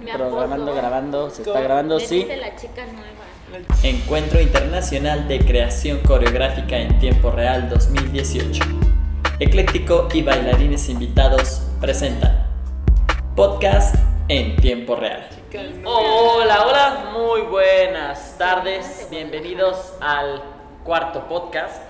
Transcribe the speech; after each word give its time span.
Me 0.00 0.12
Programando, 0.12 0.74
grabando, 0.74 1.30
se 1.30 1.42
está 1.42 1.60
grabando, 1.60 1.98
sí. 1.98 2.20
dice 2.20 2.36
la 2.36 2.54
chica 2.54 2.84
nueva. 2.86 3.66
Encuentro 3.82 4.40
Internacional 4.40 5.26
de 5.26 5.40
Creación 5.40 5.98
Coreográfica 6.00 6.76
en 6.76 6.98
Tiempo 6.98 7.30
Real 7.30 7.68
2018. 7.68 8.62
Ecléctico 9.40 10.08
y 10.12 10.22
bailarines 10.22 10.88
invitados 10.88 11.62
presentan 11.80 12.46
Podcast 13.34 13.96
en 14.28 14.56
Tiempo 14.56 14.94
Real. 14.94 15.28
Hola, 15.84 16.66
hola, 16.66 17.10
muy 17.12 17.40
buenas 17.42 18.36
tardes. 18.38 19.08
Bienvenidos 19.10 19.94
al 20.00 20.42
cuarto 20.84 21.26
podcast 21.26 21.82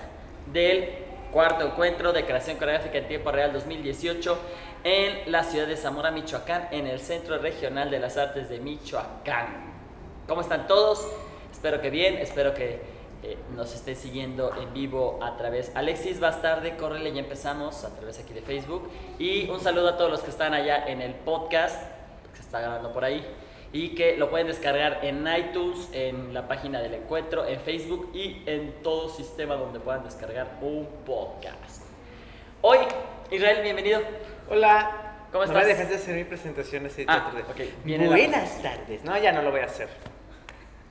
del 0.51 0.89
cuarto 1.31 1.65
encuentro 1.67 2.11
de 2.11 2.25
creación 2.25 2.57
coreográfica 2.57 2.97
en 2.97 3.07
tiempo 3.07 3.31
real 3.31 3.53
2018 3.53 4.37
en 4.83 5.31
la 5.31 5.43
ciudad 5.43 5.67
de 5.67 5.75
Zamora, 5.75 6.11
Michoacán, 6.11 6.69
en 6.71 6.87
el 6.87 6.99
Centro 6.99 7.37
Regional 7.37 7.91
de 7.91 7.99
las 7.99 8.17
Artes 8.17 8.49
de 8.49 8.59
Michoacán. 8.59 9.73
¿Cómo 10.27 10.41
están 10.41 10.67
todos? 10.67 11.05
Espero 11.51 11.81
que 11.81 11.89
bien, 11.89 12.17
espero 12.17 12.53
que 12.53 12.81
eh, 13.21 13.37
nos 13.53 13.75
estén 13.75 13.97
siguiendo 13.97 14.55
en 14.55 14.73
vivo 14.73 15.19
a 15.21 15.35
través. 15.35 15.71
Alexis 15.75 16.19
Bastarde, 16.19 16.77
córrele, 16.77 17.11
ya 17.11 17.19
empezamos 17.19 17.83
a 17.83 17.93
través 17.95 18.19
aquí 18.19 18.33
de 18.33 18.41
Facebook. 18.41 18.89
Y 19.17 19.49
un 19.49 19.59
saludo 19.59 19.89
a 19.89 19.97
todos 19.97 20.09
los 20.09 20.21
que 20.21 20.29
están 20.29 20.53
allá 20.53 20.87
en 20.87 21.01
el 21.01 21.13
podcast, 21.13 21.81
que 22.31 22.37
se 22.37 22.43
está 22.43 22.61
grabando 22.61 22.93
por 22.93 23.03
ahí. 23.03 23.25
Y 23.73 23.89
que 23.89 24.15
lo 24.17 24.29
pueden 24.29 24.47
descargar 24.47 24.99
en 25.03 25.27
iTunes, 25.27 25.89
en 25.91 26.33
la 26.33 26.47
página 26.47 26.81
del 26.81 26.93
encuentro, 26.93 27.45
en 27.45 27.59
Facebook 27.59 28.11
y 28.15 28.41
en 28.45 28.81
todo 28.81 29.09
sistema 29.09 29.55
donde 29.55 29.79
puedan 29.79 30.03
descargar 30.03 30.57
un 30.61 30.87
podcast. 31.05 31.83
Hoy, 32.61 32.79
Israel, 33.29 33.61
bienvenido. 33.61 33.99
Hola. 34.49 35.27
¿Cómo 35.31 35.43
estás? 35.43 35.61
No 35.61 35.67
me 35.67 35.75
de 35.85 35.95
hacer 35.95 36.15
mi 36.15 36.23
presentación 36.23 36.87
así 36.87 37.05
ah, 37.07 37.31
de 37.35 37.43
okay. 37.43 37.71
Buenas 38.07 38.59
tardes. 38.63 39.03
No, 39.03 39.15
ya 39.15 39.31
no 39.31 39.43
lo 39.43 39.51
voy 39.51 39.59
a 39.59 39.65
hacer. 39.65 39.89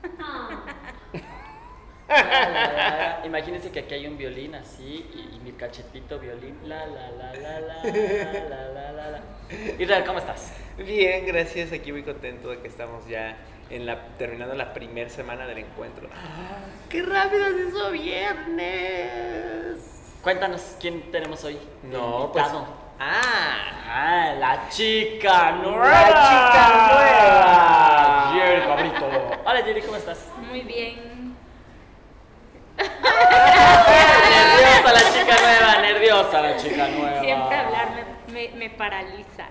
Imagínense 3.24 3.72
que 3.72 3.80
aquí 3.80 3.94
hay 3.94 4.06
un 4.06 4.16
violín 4.16 4.54
así 4.54 5.04
y, 5.12 5.40
mi 5.40 5.50
cachetito 5.52 6.20
violín. 6.20 6.56
La, 6.64 6.86
la, 6.86 7.10
la, 7.10 7.34
la, 7.34 7.60
la, 7.60 7.82
la, 7.82 8.92
la, 8.92 9.10
la, 9.10 9.20
Israel, 9.76 10.04
¿cómo 10.06 10.20
estás? 10.20 10.52
Bien, 10.78 11.26
gracias. 11.26 11.72
Aquí 11.72 11.90
muy 11.90 12.04
contento 12.04 12.50
de 12.50 12.60
que 12.60 12.68
estamos 12.68 13.08
ya 13.08 13.38
en 13.70 13.86
la, 13.86 14.06
terminando 14.18 14.54
la 14.54 14.72
primera 14.72 15.10
semana 15.10 15.48
del 15.48 15.58
encuentro. 15.58 16.08
¡Ah! 16.14 16.58
¡Qué 16.88 17.02
rápido 17.02 17.44
se 17.48 17.62
hizo 17.68 17.90
viernes! 17.90 19.80
Cuéntanos 20.22 20.76
quién 20.80 21.10
tenemos 21.10 21.42
hoy. 21.42 21.58
No, 21.82 22.30
pues, 22.32 22.44
invitado? 22.44 22.64
pues 22.64 22.87
Ah, 22.98 23.74
Ah, 23.90 24.34
la 24.38 24.68
chica 24.68 25.52
nueva. 25.52 25.88
La 25.88 26.08
chica 26.08 26.88
nueva. 26.92 28.30
Jerry 28.34 28.62
Cabrito. 28.66 29.06
Hola 29.44 29.62
Jerry, 29.64 29.82
¿cómo 29.82 29.96
estás? 29.96 30.26
Muy 30.48 30.60
bien. 30.60 31.36
nerviosa 32.76 34.92
la 34.92 35.12
chica 35.12 35.36
nueva, 35.40 35.80
nerviosa 35.80 36.40
la 36.42 36.56
chica 36.56 36.88
nueva. 36.88 37.20
Siempre 37.20 37.56
hablar 37.56 37.88
me, 38.28 38.32
me, 38.32 38.48
me 38.56 38.70
paraliza. 38.70 39.46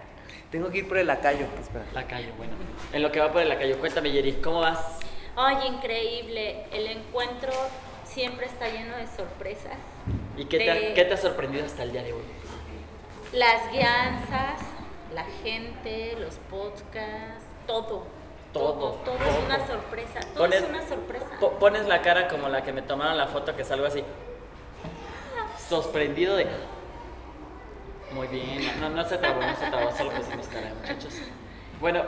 tengo 0.51 0.69
que 0.69 0.79
ir 0.79 0.87
por 0.87 0.97
el 0.97 1.07
lacayo. 1.07 1.47
Espera. 1.59 1.85
La 1.93 2.05
calle, 2.05 2.31
bueno. 2.37 2.53
En 2.93 3.01
lo 3.01 3.11
que 3.11 3.19
va 3.19 3.31
por 3.31 3.43
la 3.45 3.57
calle, 3.57 3.75
cuéntame 3.75 4.11
Jerry, 4.11 4.33
¿cómo 4.33 4.59
vas? 4.61 4.79
Oye, 5.35 5.67
increíble. 5.67 6.65
El 6.71 6.87
encuentro 6.87 7.51
siempre 8.05 8.45
está 8.45 8.67
lleno 8.69 8.95
de 8.97 9.07
sorpresas. 9.07 9.77
¿Y 10.37 10.45
qué 10.45 10.57
te, 10.59 10.71
ha- 10.71 10.75
De- 10.75 10.93
qué 10.93 11.05
te 11.05 11.13
ha 11.15 11.17
sorprendido 11.17 11.65
hasta 11.65 11.83
el 11.83 11.91
día 11.91 12.03
de 12.03 12.13
hoy? 12.13 12.21
Las 13.33 13.71
guianzas, 13.71 14.61
la 15.13 15.25
gente, 15.43 16.15
los 16.19 16.35
podcasts, 16.49 17.43
todo. 17.65 18.05
Todo, 18.53 18.93
Todo, 19.03 19.15
es 19.17 19.21
todo. 19.21 19.45
una 19.45 19.67
sorpresa. 19.67 20.19
Todo 20.33 20.45
Pones- 20.45 20.63
es 20.63 20.69
una 20.69 20.87
sorpresa. 20.87 21.25
Po- 21.39 21.51
pones 21.59 21.85
la 21.85 22.01
cara 22.01 22.27
como 22.27 22.47
la 22.49 22.63
que 22.63 22.71
me 22.73 22.81
tomaron 22.81 23.17
la 23.17 23.27
foto 23.27 23.55
que 23.55 23.63
salgo 23.63 23.85
así. 23.85 24.03
Sorprendido 25.69 26.35
de. 26.37 26.47
Muy 28.13 28.27
bien, 28.27 28.79
no, 28.79 28.89
no 28.89 29.03
se 29.07 29.17
trabó, 29.17 29.41
no 29.41 29.55
se 29.55 29.65
trabó, 29.67 29.91
solo 29.95 30.11
pusimos 30.11 30.47
cara, 30.47 30.71
muchachos. 30.81 31.13
Bueno, 31.81 32.03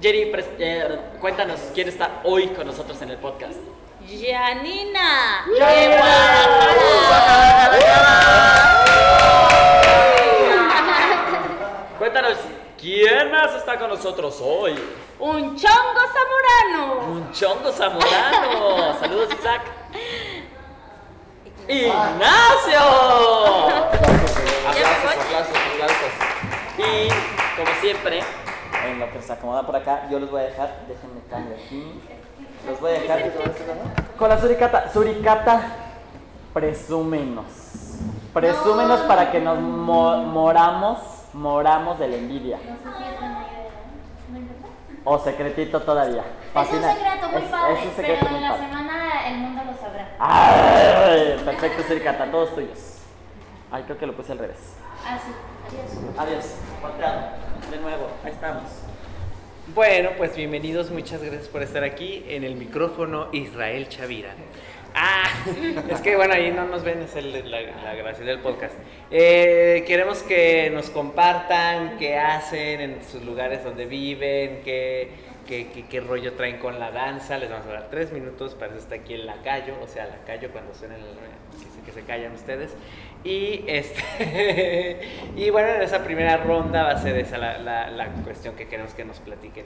Jerry, 0.00 0.32
eh, 0.58 0.98
cuéntanos 1.20 1.60
quién 1.74 1.88
está 1.88 2.20
hoy 2.24 2.48
con 2.48 2.66
nosotros 2.66 3.00
en 3.02 3.10
el 3.10 3.18
podcast. 3.18 3.58
Janina. 4.00 5.44
¡De 5.46 5.68
Cuéntanos 12.10 12.38
quién 12.80 13.30
más 13.30 13.54
está 13.54 13.78
con 13.78 13.90
nosotros 13.90 14.40
hoy. 14.42 14.72
Un 15.20 15.54
chongo 15.56 16.00
zamorano. 16.14 17.10
Un 17.12 17.32
chongo 17.32 17.70
zamorano. 17.70 18.94
Saludos, 19.00 19.28
Isaac. 19.38 19.60
¡Ignacio! 21.68 22.80
Aplausos, 24.68 25.04
aplausos, 25.20 25.56
aplausos. 25.74 26.12
Y 26.78 27.08
como 27.58 27.80
siempre, 27.82 28.20
en 28.86 29.00
lo 29.00 29.10
que 29.12 29.20
se 29.20 29.30
acomoda 29.34 29.66
por 29.66 29.76
acá, 29.76 30.08
yo 30.10 30.18
los 30.18 30.30
voy 30.30 30.40
a 30.40 30.44
dejar. 30.44 30.86
Déjenme 30.88 31.20
cambio 31.28 31.56
aquí. 31.56 32.00
Los 32.66 32.80
voy 32.80 32.92
a 32.92 33.00
dejar 33.00 33.22
con 34.18 34.28
la 34.30 34.40
suricata. 34.40 34.90
Suricata, 34.90 35.60
presúmenos. 36.54 37.44
Presúmenos 38.32 39.00
para 39.00 39.30
que 39.30 39.40
nos 39.40 39.58
mo- 39.58 40.22
moramos, 40.22 41.00
moramos 41.32 41.98
de 41.98 42.08
la 42.08 42.16
envidia. 42.16 42.58
O 45.04 45.18
secretito 45.18 45.80
todavía. 45.82 46.20
Es 46.22 46.52
Pa' 46.52 46.60
un 46.62 46.66
secreto 46.68 47.28
muy 47.32 47.42
Es- 47.42 47.48
padre, 47.50 47.74
es 47.80 47.86
un 47.86 47.92
secreto 47.96 48.18
pero 48.20 48.30
muy 48.30 48.38
en 48.38 48.42
la 48.44 48.50
padre. 48.50 48.66
semana 48.68 49.28
el 49.28 49.36
mundo 49.38 49.62
lo 49.64 49.74
sabrá. 49.78 50.08
¡Ay! 50.18 51.40
Perfecto, 51.44 51.82
Suricata, 51.84 52.30
todos 52.30 52.54
tuyos. 52.54 52.98
Ay, 53.70 53.82
creo 53.84 53.98
que 53.98 54.06
lo 54.06 54.14
puse 54.14 54.32
al 54.32 54.38
revés. 54.38 54.76
Ah, 55.06 55.18
sí. 55.24 55.32
Adiós. 55.68 56.18
Adiós, 56.18 56.54
volteado. 56.82 57.20
De 57.70 57.76
nuevo, 57.78 58.08
ahí 58.24 58.32
estamos. 58.32 58.64
Bueno, 59.74 60.10
pues 60.16 60.34
bienvenidos, 60.34 60.90
muchas 60.90 61.22
gracias 61.22 61.48
por 61.48 61.62
estar 61.62 61.84
aquí 61.84 62.24
en 62.28 62.44
el 62.44 62.54
micrófono 62.56 63.28
Israel 63.32 63.88
Chavira. 63.88 64.30
Ah, 65.00 65.30
es 65.90 66.00
que 66.00 66.16
bueno, 66.16 66.34
ahí 66.34 66.50
no 66.50 66.66
nos 66.66 66.82
ven, 66.82 67.00
es 67.02 67.14
el- 67.14 67.48
la, 67.50 67.60
la 67.60 68.12
del 68.12 68.40
podcast. 68.40 68.74
Eh, 69.12 69.84
queremos 69.86 70.22
que 70.24 70.70
nos 70.70 70.90
compartan 70.90 71.96
qué 71.98 72.16
hacen 72.16 72.80
en 72.80 73.04
sus 73.04 73.22
lugares 73.24 73.62
donde 73.62 73.86
viven, 73.86 74.60
qué, 74.64 75.10
qué, 75.46 75.68
qué- 75.72 75.86
qué 75.86 76.00
rollo 76.00 76.32
traen 76.32 76.58
con 76.58 76.80
la 76.80 76.90
danza. 76.90 77.38
Les 77.38 77.48
vamos 77.48 77.66
a 77.68 77.72
dar 77.72 77.90
tres 77.90 78.10
minutos, 78.12 78.54
para 78.54 78.72
eso 78.72 78.80
está 78.80 78.96
aquí 78.96 79.14
el 79.14 79.26
lacayo, 79.26 79.74
o 79.80 79.86
sea, 79.86 80.06
lacayo 80.06 80.50
cuando 80.50 80.74
suene 80.74 80.96
el... 80.96 81.02
Que 81.86 81.92
se 81.92 82.02
callan 82.02 82.34
ustedes. 82.34 82.72
Y 83.24 83.64
este 83.66 85.00
y 85.36 85.48
bueno, 85.50 85.68
en 85.68 85.80
esa 85.82 86.04
primera 86.04 86.36
ronda 86.38 86.82
va 86.82 86.90
a 86.90 86.98
ser 87.02 87.16
esa 87.16 87.38
la, 87.38 87.56
la- 87.58 87.90
la 87.90 88.06
cuestión 88.24 88.56
que 88.56 88.66
queremos 88.68 88.92
que 88.94 89.04
nos 89.04 89.20
platiquen. 89.20 89.64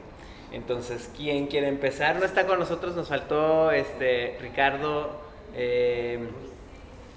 Entonces, 0.52 1.10
¿quién 1.16 1.46
quiere 1.46 1.66
empezar? 1.68 2.16
No 2.16 2.24
está 2.26 2.46
con 2.46 2.58
nosotros, 2.58 2.94
nos 2.94 3.08
faltó 3.08 3.72
este 3.72 4.36
Ricardo 4.40 5.21
eh, 5.54 6.28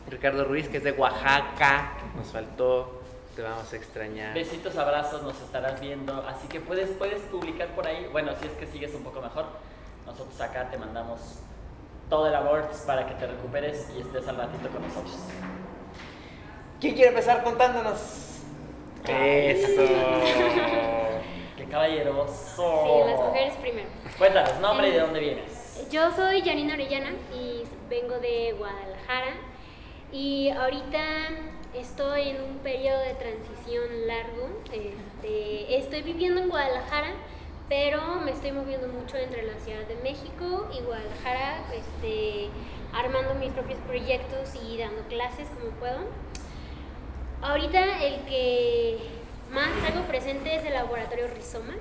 Ricardo 0.09 0.45
Ruiz, 0.45 0.67
que 0.67 0.77
es 0.77 0.83
de 0.83 0.91
Oaxaca. 0.91 1.93
Nos 2.15 2.27
faltó, 2.27 3.01
te 3.35 3.41
vamos 3.41 3.71
a 3.71 3.75
extrañar. 3.75 4.33
Besitos, 4.33 4.75
abrazos, 4.77 5.23
nos 5.23 5.39
estarás 5.41 5.79
viendo. 5.79 6.25
Así 6.27 6.47
que 6.47 6.59
puedes, 6.59 6.89
puedes 6.91 7.21
publicar 7.23 7.69
por 7.69 7.87
ahí. 7.87 8.07
Bueno, 8.11 8.31
si 8.39 8.47
es 8.47 8.53
que 8.53 8.67
sigues 8.67 8.93
un 8.93 9.03
poco 9.03 9.21
mejor, 9.21 9.45
nosotros 10.05 10.39
acá 10.41 10.69
te 10.69 10.77
mandamos 10.77 11.39
todo 12.09 12.27
el 12.27 12.35
amor 12.35 12.69
para 12.85 13.07
que 13.07 13.15
te 13.15 13.27
recuperes 13.27 13.87
y 13.95 14.01
estés 14.01 14.27
al 14.27 14.37
ratito 14.37 14.69
con 14.69 14.81
nosotros. 14.81 15.17
¿Quién 16.79 16.93
quiere 16.93 17.09
empezar 17.09 17.43
contándonos? 17.43 18.35
Eso. 19.07 19.81
¡Qué 21.57 21.65
caballeroso! 21.65 22.83
Sí, 22.85 23.11
las 23.11 23.19
mujeres 23.19 23.53
primero. 23.61 23.87
Cuéntanos, 24.17 24.59
nombre 24.59 24.89
y 24.89 24.91
de 24.91 24.99
dónde 24.99 25.19
vienes. 25.19 25.87
Yo 25.91 26.11
soy 26.11 26.41
Janina 26.41 26.73
Orellana 26.73 27.11
y 27.33 27.44
vengo 27.89 28.19
de 28.19 28.53
Guadalajara 28.57 29.33
y 30.11 30.49
ahorita 30.49 30.99
estoy 31.73 32.29
en 32.29 32.41
un 32.41 32.57
periodo 32.59 32.99
de 33.01 33.13
transición 33.15 34.07
largo. 34.07 34.49
Este, 34.71 35.77
estoy 35.77 36.01
viviendo 36.01 36.41
en 36.41 36.49
Guadalajara, 36.49 37.11
pero 37.69 38.21
me 38.23 38.31
estoy 38.31 38.51
moviendo 38.51 38.87
mucho 38.87 39.17
entre 39.17 39.43
la 39.43 39.59
Ciudad 39.59 39.85
de 39.87 39.95
México 39.97 40.69
y 40.73 40.81
Guadalajara, 40.83 41.65
este, 41.73 42.49
armando 42.93 43.35
mis 43.35 43.51
propios 43.51 43.79
proyectos 43.79 44.55
y 44.55 44.77
dando 44.77 45.01
clases 45.07 45.47
como 45.49 45.71
puedo. 45.79 45.99
Ahorita 47.41 48.03
el 48.03 48.21
que 48.21 48.97
más 49.51 49.69
traigo 49.81 50.07
presente 50.07 50.55
es 50.55 50.65
el 50.65 50.73
laboratorio 50.73 51.27
Rizoma 51.27 51.75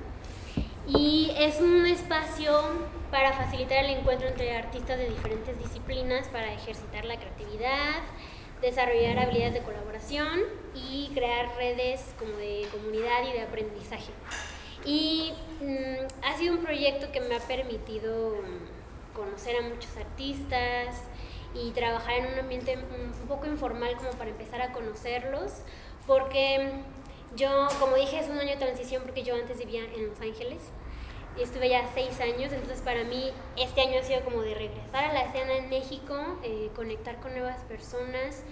y 0.86 1.32
es 1.38 1.60
un 1.60 1.86
espacio 1.86 2.52
para 3.14 3.32
facilitar 3.32 3.84
el 3.84 3.90
encuentro 3.90 4.26
entre 4.26 4.56
artistas 4.56 4.98
de 4.98 5.08
diferentes 5.08 5.56
disciplinas 5.56 6.26
para 6.30 6.52
ejercitar 6.52 7.04
la 7.04 7.16
creatividad, 7.16 8.02
desarrollar 8.60 9.20
habilidades 9.20 9.54
de 9.54 9.60
colaboración 9.60 10.40
y 10.74 11.12
crear 11.14 11.54
redes 11.54 12.04
como 12.18 12.36
de 12.38 12.66
comunidad 12.72 13.22
y 13.30 13.34
de 13.34 13.42
aprendizaje. 13.42 14.10
Y 14.84 15.32
mm, 15.60 16.38
sido 16.38 16.54
un 16.54 16.64
proyecto 16.64 17.12
que 17.12 17.20
me 17.20 17.36
ha 17.36 17.38
permitido 17.38 18.34
conocer 19.14 19.58
a 19.58 19.62
muchos 19.62 19.96
artistas 19.96 21.04
y 21.54 21.70
trabajar 21.70 22.14
en 22.14 22.32
un 22.32 22.38
ambiente 22.40 22.76
un 22.76 23.28
poco 23.28 23.46
informal 23.46 23.96
como 23.96 24.10
para 24.10 24.30
empezar 24.30 24.60
a 24.60 24.72
conocerlos, 24.72 25.52
porque 26.08 26.68
yo, 27.36 27.68
como 27.78 27.94
dije, 27.94 28.18
es 28.18 28.28
un 28.28 28.40
año 28.40 28.50
de 28.50 28.56
transición 28.56 29.04
porque 29.04 29.22
yo 29.22 29.36
antes 29.36 29.56
vivía 29.58 29.84
en 29.84 30.08
Los 30.08 30.20
Ángeles 30.20 30.58
estuve 31.42 31.68
ya 31.68 31.90
seis 31.94 32.20
años, 32.20 32.52
entonces 32.52 32.80
para 32.82 33.04
mí 33.04 33.32
este 33.56 33.80
año 33.80 33.98
ha 33.98 34.02
sido 34.02 34.20
como 34.22 34.42
de 34.42 34.54
regresar 34.54 35.04
a 35.04 35.12
la 35.12 35.22
escena 35.22 35.56
en 35.56 35.68
México, 35.68 36.38
eh, 36.42 36.70
conectar 36.76 37.20
con 37.20 37.32
nuevas 37.32 37.60
personas, 37.64 38.42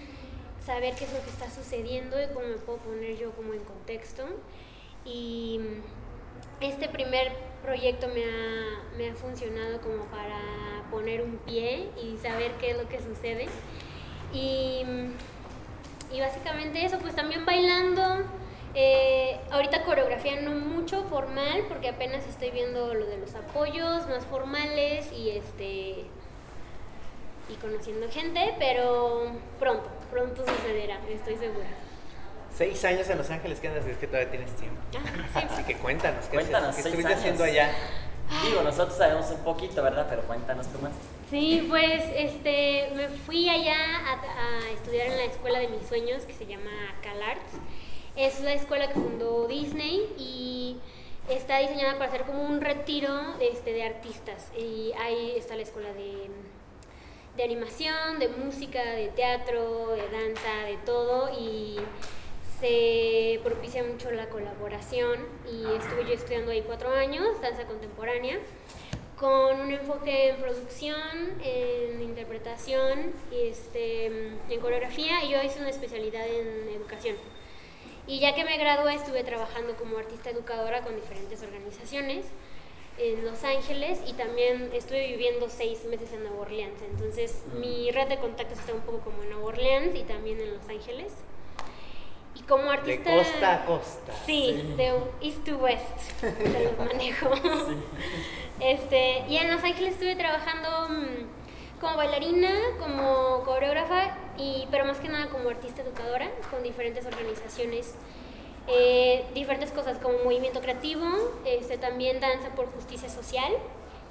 saber 0.64 0.94
qué 0.94 1.05
es 1.05 1.12
lo 1.12 1.23
que 1.23 1.31
está 1.31 1.50
sucediendo 1.50 2.20
y 2.20 2.26
cómo 2.34 2.46
me 2.46 2.56
puedo 2.56 2.79
poner 2.79 3.17
yo 3.17 3.31
como 3.32 3.55
en 3.55 3.64
contexto. 3.64 4.25
Y 5.05 5.61
mm, 5.61 6.64
este 6.64 6.88
primer 6.88 7.32
proyecto 7.62 8.08
me 8.08 8.25
ha, 8.25 8.96
me 8.96 9.11
ha 9.11 9.14
funcionado 9.14 9.81
como 9.81 10.05
para 10.06 10.40
poner 10.90 11.23
un 11.23 11.38
pie 11.38 11.88
y 12.02 12.17
saber 12.19 12.52
qué 12.61 12.73
es 12.73 12.76
lo 12.76 12.88
que 12.88 13.00
sucede. 13.00 13.46
Y, 14.32 14.82
mm, 14.85 16.14
y 16.14 16.20
básicamente 16.20 16.85
eso, 16.85 16.99
pues 16.99 17.14
también 17.14 17.44
bailando. 17.44 18.25
Eh, 18.75 19.39
ahorita 19.51 19.85
coreografía 19.85 20.41
no 20.41 20.53
mucho 20.53 21.05
formal 21.05 21.65
porque 21.69 21.91
apenas 21.91 22.27
estoy 22.27 22.51
viendo 22.51 22.95
lo 22.95 23.07
de 23.07 23.19
los 23.19 23.35
apoyos 23.35 24.09
más 24.09 24.25
formales 24.27 25.13
y 25.13 25.31
este 25.31 26.07
y 27.49 27.55
conociendo 27.61 28.09
gente, 28.09 28.55
pero 28.59 29.33
pronto, 29.59 29.91
pronto 30.11 30.43
sucederá, 30.47 31.01
estoy 31.11 31.37
segura. 31.37 31.67
Seis 32.55 32.83
años 32.85 33.09
en 33.11 33.19
Los 33.19 33.31
Ángeles, 33.31 33.61
¿qué 33.61 33.69
andas? 33.69 33.87
Es 33.87 33.97
que 33.99 34.07
todavía 34.07 34.31
tienes 34.31 34.55
tiempo. 34.57 34.81
Ah, 34.95 35.41
sí. 35.41 35.47
Así 35.51 35.65
que 35.65 35.77
cuéntanos, 35.77 36.27
¿qué, 36.27 36.37
Cuéntanos? 36.37 36.75
¿Qué 36.75 36.83
estuviste 36.83 37.09
años. 37.09 37.19
haciendo 37.21 37.45
allá? 37.45 37.71
Digo, 38.45 38.63
nosotros 38.63 38.97
sabemos 38.97 39.31
un 39.31 39.41
poquito, 39.41 39.83
¿verdad? 39.83 40.07
Pero 40.09 40.23
cuéntanos 40.23 40.67
tú 40.69 40.79
más. 40.79 40.93
Sí, 41.31 41.67
pues 41.69 42.05
este, 42.15 42.91
me 42.95 43.09
fui 43.09 43.49
allá 43.49 43.75
a, 43.77 44.13
a 44.13 44.71
estudiar 44.71 45.09
en 45.09 45.17
la 45.17 45.25
escuela 45.25 45.59
de 45.59 45.69
mis 45.69 45.87
sueños 45.87 46.23
que 46.25 46.33
se 46.33 46.47
llama 46.47 46.71
CalArts. 47.03 47.53
Es 48.17 48.41
la 48.43 48.53
escuela 48.53 48.88
que 48.88 48.94
fundó 48.94 49.47
Disney 49.49 50.06
y 50.19 50.76
está 51.31 51.59
diseñada 51.59 51.94
para 51.94 52.06
hacer 52.06 52.25
como 52.25 52.43
un 52.43 52.61
retiro 52.61 53.19
este, 53.41 53.73
de 53.73 53.85
artistas. 53.85 54.50
Y 54.59 54.93
ahí 54.99 55.32
está 55.37 55.56
la 55.56 55.62
escuela 55.62 55.93
de, 55.94 56.29
de 57.37 57.43
animación, 57.43 58.19
de 58.19 58.29
música, 58.29 58.82
de 58.82 59.09
teatro, 59.09 59.88
de 59.97 60.09
danza, 60.11 60.67
de 60.67 60.76
todo. 60.85 61.31
Y 61.41 61.79
se 62.61 63.41
propicia 63.43 63.82
mucho 63.82 64.11
la 64.11 64.29
colaboración 64.29 65.19
y 65.50 65.64
estuve 65.75 66.05
yo 66.06 66.12
estudiando 66.12 66.53
ahí 66.53 66.62
cuatro 66.62 66.91
años, 66.94 67.41
danza 67.41 67.64
contemporánea, 67.64 68.38
con 69.19 69.61
un 69.61 69.73
enfoque 69.73 70.29
en 70.31 70.37
producción, 70.37 71.41
en 71.43 72.03
interpretación, 72.03 73.12
este, 73.32 74.06
en 74.06 74.61
coreografía 74.61 75.25
y 75.25 75.31
yo 75.31 75.43
hice 75.43 75.61
una 75.61 75.70
especialidad 75.70 76.29
en 76.29 76.69
educación. 76.69 77.17
Y 78.06 78.19
ya 78.19 78.34
que 78.34 78.44
me 78.44 78.56
gradué 78.56 78.94
estuve 78.94 79.22
trabajando 79.22 79.75
como 79.76 79.99
artista 79.99 80.31
educadora 80.31 80.82
con 80.82 80.94
diferentes 80.96 81.43
organizaciones 81.43 82.26
en 82.99 83.25
Los 83.25 83.43
Ángeles 83.44 84.00
y 84.06 84.12
también 84.14 84.70
estuve 84.72 85.06
viviendo 85.08 85.49
seis 85.49 85.84
meses 85.84 86.12
en 86.12 86.25
Nueva 86.25 86.40
Orleans. 86.40 86.81
Entonces 86.82 87.44
mi 87.54 87.90
red 87.90 88.08
de 88.08 88.19
contactos 88.19 88.58
está 88.58 88.75
un 88.75 88.81
poco 88.81 89.00
como 89.00 89.22
en 89.22 89.31
Nueva 89.31 89.46
Orleans 89.46 89.94
y 89.94 90.02
también 90.02 90.40
en 90.40 90.54
Los 90.54 90.69
Ángeles. 90.69 91.12
Y 92.34 92.43
como 92.43 92.64
De 92.64 92.70
artista... 92.70 93.14
costa 93.14 93.54
a 93.54 93.64
costa. 93.66 94.12
Sí, 94.26 94.75
de 94.76 94.93
east 95.20 95.44
to 95.44 95.56
west, 95.58 95.99
se 96.20 96.64
los 96.64 96.78
manejo. 96.78 97.31
Este, 98.58 99.25
y 99.28 99.37
en 99.37 99.50
Los 99.50 99.62
Ángeles 99.62 99.94
estuve 99.94 100.16
trabajando 100.16 100.88
mm, 100.88 101.42
como 101.82 101.96
bailarina, 101.96 102.49
como 102.79 103.43
coreógrafa, 103.44 104.17
y, 104.38 104.69
pero 104.70 104.84
más 104.84 104.99
que 105.00 105.08
nada 105.08 105.29
como 105.31 105.50
artista 105.50 105.82
educadora 105.82 106.31
con 106.49 106.62
diferentes 106.62 107.05
organizaciones. 107.05 107.96
Eh, 108.69 109.25
diferentes 109.34 109.73
cosas 109.73 109.99
como 109.99 110.19
movimiento 110.23 110.61
creativo, 110.61 111.05
este, 111.44 111.79
también 111.79 112.20
danza 112.20 112.50
por 112.55 112.67
justicia 112.73 113.08
social, 113.08 113.52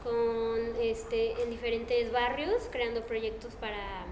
con, 0.04 0.82
este, 0.82 1.42
en 1.42 1.50
diferentes 1.50 2.12
barrios, 2.12 2.68
creando 2.72 3.02
proyectos 3.04 3.54
para 3.56 4.06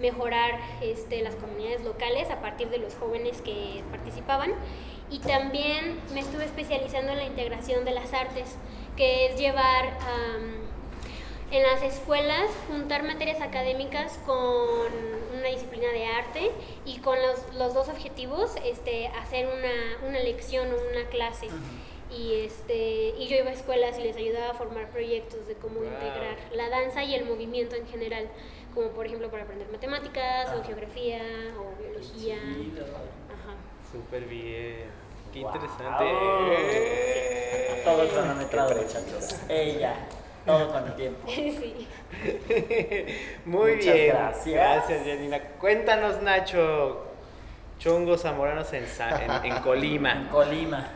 mejorar 0.00 0.58
este, 0.80 1.20
las 1.20 1.34
comunidades 1.34 1.84
locales 1.84 2.30
a 2.30 2.40
partir 2.40 2.70
de 2.70 2.78
los 2.78 2.94
jóvenes 2.94 3.42
que 3.42 3.82
participaban. 3.90 4.54
Y 5.10 5.18
también 5.18 6.00
me 6.14 6.20
estuve 6.20 6.46
especializando 6.46 7.12
en 7.12 7.18
la 7.18 7.24
integración 7.24 7.84
de 7.84 7.90
las 7.90 8.14
artes, 8.14 8.56
que 8.96 9.26
es 9.26 9.38
llevar 9.38 9.98
am, 10.00 10.61
en 11.52 11.62
las 11.62 11.82
escuelas, 11.82 12.50
juntar 12.68 13.02
materias 13.04 13.40
académicas 13.40 14.18
con 14.26 14.88
una 15.38 15.48
disciplina 15.48 15.88
de 15.92 16.06
arte 16.06 16.50
y 16.86 16.98
con 17.00 17.16
los, 17.20 17.54
los 17.54 17.74
dos 17.74 17.88
objetivos, 17.88 18.52
este, 18.64 19.06
hacer 19.08 19.46
una, 19.46 20.08
una 20.08 20.18
lección 20.20 20.68
o 20.72 20.76
una 20.90 21.08
clase. 21.10 21.48
Y, 22.10 22.40
este, 22.44 23.14
y 23.18 23.26
yo 23.28 23.36
iba 23.36 23.48
a 23.50 23.52
escuelas 23.52 23.98
y 23.98 24.02
les 24.02 24.16
ayudaba 24.16 24.50
a 24.50 24.54
formar 24.54 24.90
proyectos 24.90 25.46
de 25.46 25.54
cómo 25.54 25.80
Wow. 25.80 25.84
integrar 25.92 26.36
la 26.54 26.68
danza 26.68 27.02
y 27.04 27.14
el 27.14 27.24
movimiento 27.24 27.74
en 27.76 27.86
general, 27.86 28.28
como 28.74 28.88
por 28.88 29.06
ejemplo 29.06 29.30
para 29.30 29.44
aprender 29.44 29.68
matemáticas 29.70 30.50
o 30.58 30.62
geografía 30.64 31.22
o 31.58 31.74
biología. 31.82 32.36
Ajá. 32.36 33.54
Súper 33.90 34.24
bien. 34.24 34.84
Qué 35.32 35.40
Wow. 35.40 35.52
interesante. 35.54 36.04
Todo 37.84 38.08
cronometrado, 38.08 38.74
muchachos. 38.74 39.36
Ella, 39.48 39.96
todo 40.46 40.72
con 40.72 40.86
el 40.86 40.94
tiempo. 40.94 41.20
sí. 41.28 41.88
Muy 43.44 43.76
Muchas 43.76 43.94
bien. 43.94 44.08
gracias. 44.08 44.54
Gracias, 44.54 45.06
Janina. 45.06 45.40
Cuéntanos, 45.60 46.22
Nacho. 46.22 47.06
Chongos 47.78 48.22
zamoranos 48.22 48.72
en, 48.72 48.84
en, 48.84 49.44
en 49.52 49.58
Colima. 49.62 50.28
Colima. 50.30 50.86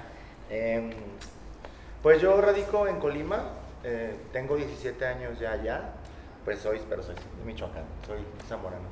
Em, 0.49 0.93
pues 2.03 2.23
yo 2.23 2.41
radico 2.41 2.87
en 2.87 3.01
Colima, 3.01 3.43
eh, 3.83 4.15
tengo 4.33 4.57
17 4.57 5.05
años 5.05 5.41
ya 5.41 5.53
allá, 5.53 5.95
pues 6.45 6.61
soy, 6.61 6.81
pero 6.89 7.03
soy 7.03 7.17
de 7.17 7.45
Michoacán, 7.45 7.83
soy 8.07 8.19
zamorano. 8.47 8.87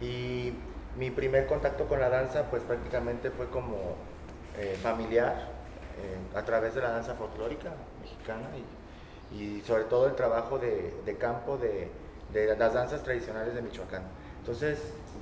Y 0.00 0.52
mi 0.96 1.10
primer 1.12 1.46
contacto 1.46 1.86
con 1.86 2.00
la 2.00 2.08
danza 2.08 2.50
pues 2.50 2.64
prácticamente 2.64 3.30
fue 3.30 3.48
como 3.50 3.94
eh, 4.58 4.76
familiar, 4.82 5.50
eh, 5.98 6.36
a 6.36 6.42
través 6.42 6.74
de 6.74 6.82
la 6.82 6.90
danza 6.90 7.14
folclórica 7.14 7.70
mexicana 8.02 8.48
y, 8.56 8.64
y 9.32 9.60
sobre 9.62 9.84
todo 9.84 10.06
el 10.06 10.14
trabajo 10.14 10.58
de, 10.58 11.16
campo 11.18 11.58
de, 11.58 11.90
las 12.56 12.72
danzas 12.74 13.02
tradicionales 13.02 13.54
de 13.54 13.62
Michoacán. 13.62 14.02
Entonces, 14.40 14.78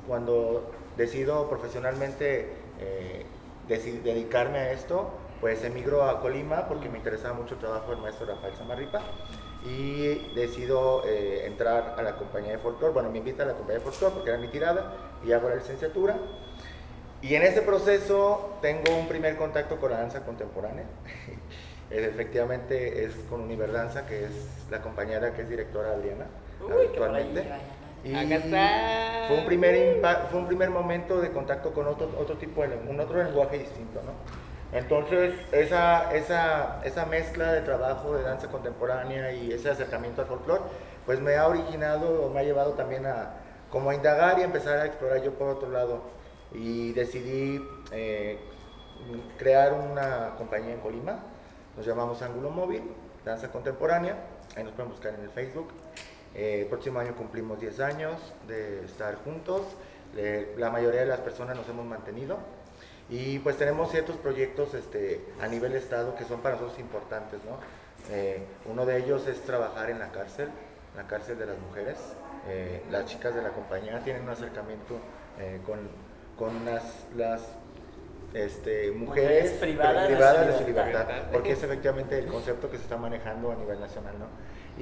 cuando 0.06 0.70
decido 0.96 1.48
profesionalmente 1.48 2.48
eh, 2.80 3.24
dedicarme 3.68 4.58
a 4.58 4.72
esto, 4.72 5.10
pues 5.40 5.62
emigro 5.64 6.04
a 6.04 6.20
Colima 6.20 6.66
porque 6.68 6.88
me 6.88 6.98
interesaba 6.98 7.34
mucho 7.34 7.54
el 7.54 7.60
trabajo 7.60 7.90
del 7.90 8.00
maestro 8.00 8.26
Rafael 8.26 8.54
Samarripa 8.54 9.00
y 9.64 10.32
decido 10.34 11.02
eh, 11.06 11.46
entrar 11.46 11.94
a 11.98 12.02
la 12.02 12.16
compañía 12.16 12.52
de 12.52 12.58
folclore. 12.58 12.92
Bueno, 12.92 13.10
me 13.10 13.18
invita 13.18 13.44
a 13.44 13.46
la 13.46 13.54
compañía 13.54 13.78
de 13.78 13.84
folclore 13.84 14.14
porque 14.14 14.30
era 14.30 14.38
mi 14.38 14.48
tirada 14.48 14.92
y 15.24 15.32
hago 15.32 15.48
la 15.48 15.56
licenciatura. 15.56 16.16
Y 17.22 17.34
en 17.34 17.42
ese 17.42 17.62
proceso 17.62 18.58
tengo 18.60 18.94
un 18.98 19.08
primer 19.08 19.36
contacto 19.36 19.78
con 19.78 19.90
la 19.90 19.98
danza 19.98 20.24
contemporánea. 20.24 20.84
Efectivamente 21.90 23.04
es 23.04 23.14
con 23.28 23.42
Univerdanza, 23.42 24.06
que 24.06 24.24
es 24.24 24.48
la 24.70 24.80
compañera 24.80 25.32
que 25.34 25.42
es 25.42 25.48
directora 25.48 25.92
Adriana 25.92 26.26
Uy, 26.60 26.86
actualmente. 26.86 27.44
Y 28.02 28.14
Acá 28.14 28.34
está. 28.36 29.28
fue 29.28 29.38
un 29.38 29.46
primer 29.46 30.00
fue 30.30 30.40
un 30.40 30.46
primer 30.46 30.70
momento 30.70 31.20
de 31.20 31.30
contacto 31.30 31.72
con 31.72 31.86
otro, 31.86 32.10
otro 32.18 32.36
tipo 32.36 32.62
de 32.62 32.76
un 32.76 33.00
otro 33.00 33.22
lenguaje 33.22 33.58
distinto, 33.58 34.00
¿no? 34.04 34.12
Entonces, 34.76 35.34
esa, 35.52 36.12
esa, 36.12 36.80
esa 36.84 37.06
mezcla 37.06 37.52
de 37.52 37.60
trabajo 37.60 38.16
de 38.16 38.24
danza 38.24 38.48
contemporánea 38.48 39.32
y 39.32 39.52
ese 39.52 39.70
acercamiento 39.70 40.22
al 40.22 40.26
folclore, 40.26 40.62
pues 41.06 41.20
me 41.20 41.36
ha 41.36 41.46
originado, 41.46 42.24
o 42.24 42.30
me 42.30 42.40
ha 42.40 42.42
llevado 42.42 42.72
también 42.72 43.06
a 43.06 43.34
como 43.70 43.90
a 43.90 43.94
indagar 43.94 44.38
y 44.38 44.42
empezar 44.42 44.78
a 44.78 44.86
explorar 44.86 45.22
yo 45.22 45.34
por 45.34 45.48
otro 45.48 45.70
lado. 45.70 46.02
Y 46.52 46.92
decidí 46.92 47.64
eh, 47.92 48.38
crear 49.38 49.72
una 49.72 50.34
compañía 50.36 50.74
en 50.74 50.80
Colima, 50.80 51.20
nos 51.76 51.86
llamamos 51.86 52.22
Ángulo 52.22 52.50
Móvil, 52.50 52.82
Danza 53.24 53.50
Contemporánea, 53.50 54.16
ahí 54.56 54.64
nos 54.64 54.72
pueden 54.74 54.90
buscar 54.90 55.14
en 55.14 55.20
el 55.20 55.30
Facebook. 55.30 55.68
Eh, 56.34 56.62
el 56.62 56.66
próximo 56.66 56.98
año 56.98 57.14
cumplimos 57.14 57.60
10 57.60 57.80
años 57.80 58.20
de 58.46 58.84
estar 58.84 59.16
juntos, 59.16 59.62
la 60.56 60.70
mayoría 60.70 61.00
de 61.00 61.06
las 61.06 61.20
personas 61.20 61.56
nos 61.56 61.68
hemos 61.68 61.84
mantenido 61.84 62.38
y 63.10 63.40
pues 63.40 63.56
tenemos 63.56 63.90
ciertos 63.90 64.16
proyectos 64.16 64.74
este, 64.74 65.24
a 65.40 65.48
nivel 65.48 65.74
estado 65.74 66.14
que 66.14 66.24
son 66.24 66.40
para 66.40 66.54
nosotros 66.54 66.78
importantes, 66.78 67.40
¿no? 67.44 67.58
Eh, 68.14 68.44
uno 68.66 68.86
de 68.86 68.98
ellos 68.98 69.26
es 69.26 69.40
trabajar 69.42 69.90
en 69.90 69.98
la 69.98 70.12
cárcel, 70.12 70.50
la 70.96 71.08
cárcel 71.08 71.36
de 71.36 71.46
las 71.46 71.58
mujeres. 71.58 71.98
Eh, 72.46 72.82
las 72.92 73.06
chicas 73.06 73.34
de 73.34 73.42
la 73.42 73.48
compañía 73.48 73.98
tienen 74.04 74.22
un 74.22 74.28
acercamiento 74.28 74.98
con, 75.66 75.80
con 76.38 76.64
las 76.64 77.42
este, 78.34 78.90
mujeres, 78.90 79.52
privadas 79.52 80.08
de 80.08 80.14
privadas 80.14 80.46
su 80.46 80.52
de 80.52 80.58
su 80.58 80.66
libertad. 80.66 81.00
libertad, 81.06 81.22
porque 81.32 81.52
es 81.52 81.62
efectivamente 81.62 82.18
el 82.18 82.26
concepto 82.26 82.70
que 82.70 82.76
se 82.76 82.82
está 82.82 82.96
manejando 82.96 83.52
a 83.52 83.54
nivel 83.54 83.80
nacional, 83.80 84.14
¿no? 84.18 84.26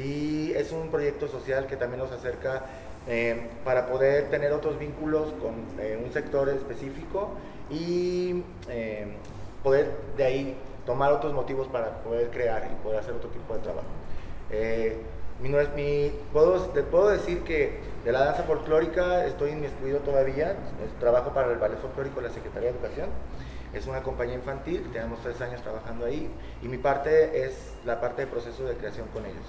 Y 0.03 0.53
es 0.55 0.73
un 0.73 0.89
proyecto 0.91 1.29
social 1.29 1.67
que 1.67 1.77
también 1.77 2.01
nos 2.01 2.11
acerca 2.13 2.65
eh, 3.07 3.49
para 3.65 3.87
poder 3.87 4.31
tener 4.31 4.53
otros 4.53 4.79
vínculos 4.79 5.33
con 5.41 5.53
eh, 5.79 6.01
un 6.03 6.11
sector 6.13 6.49
específico 6.49 7.31
y 7.71 8.43
eh, 8.71 9.07
poder 9.63 9.91
de 10.17 10.25
ahí 10.25 10.57
tomar 10.87 11.13
otros 11.13 11.33
motivos 11.33 11.69
para 11.69 11.99
poder 12.03 12.31
crear 12.31 12.69
y 12.73 12.75
poder 12.83 13.01
hacer 13.01 13.13
otro 13.15 13.29
tipo 13.31 13.53
de 13.55 13.61
trabajo. 13.61 13.87
Eh, 14.51 14.97
mi, 15.41 15.49
mi- 15.77 16.13
puedo, 16.33 16.59
te 16.71 16.83
puedo 16.83 17.09
decir 17.09 17.43
que 17.43 17.81
de 18.05 18.13
la 18.13 18.25
danza 18.25 18.45
folclórica 18.45 19.25
estoy 19.27 19.51
inmiscuido 19.51 19.99
todavía, 20.01 20.57
trabajo 21.01 21.31
para 21.33 21.51
el 21.53 21.59
Ballet 21.59 21.79
Folclórico 21.79 22.21
de 22.21 22.29
la 22.29 22.35
Secretaría 22.35 22.71
de 22.71 22.77
Educación, 22.79 23.09
es 23.73 23.87
una 23.87 24.03
compañía 24.03 24.35
infantil, 24.35 24.89
tenemos 24.93 25.21
tres 25.23 25.41
años 25.41 25.63
trabajando 25.63 26.05
ahí 26.05 26.31
y 26.63 26.69
mi 26.69 26.79
parte 26.79 27.47
es 27.47 27.73
la 27.85 28.01
parte 28.01 28.23
de 28.23 28.27
proceso 28.29 28.65
de 28.65 28.75
creación 28.77 29.09
con 29.09 29.25
ellos. 29.25 29.45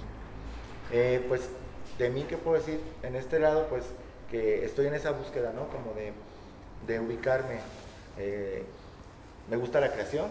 Eh, 0.92 1.24
pues 1.28 1.50
de 1.98 2.10
mí, 2.10 2.24
¿qué 2.28 2.36
puedo 2.36 2.56
decir? 2.56 2.80
En 3.02 3.16
este 3.16 3.38
lado, 3.38 3.66
pues 3.68 3.84
que 4.30 4.64
estoy 4.64 4.86
en 4.86 4.94
esa 4.94 5.10
búsqueda, 5.10 5.52
¿no? 5.52 5.68
Como 5.68 5.92
de, 5.94 7.00
ubicarme. 7.00 7.60
Eh, 8.18 8.64
me 9.50 9.56
gusta 9.56 9.80
la 9.80 9.92
creación 9.92 10.28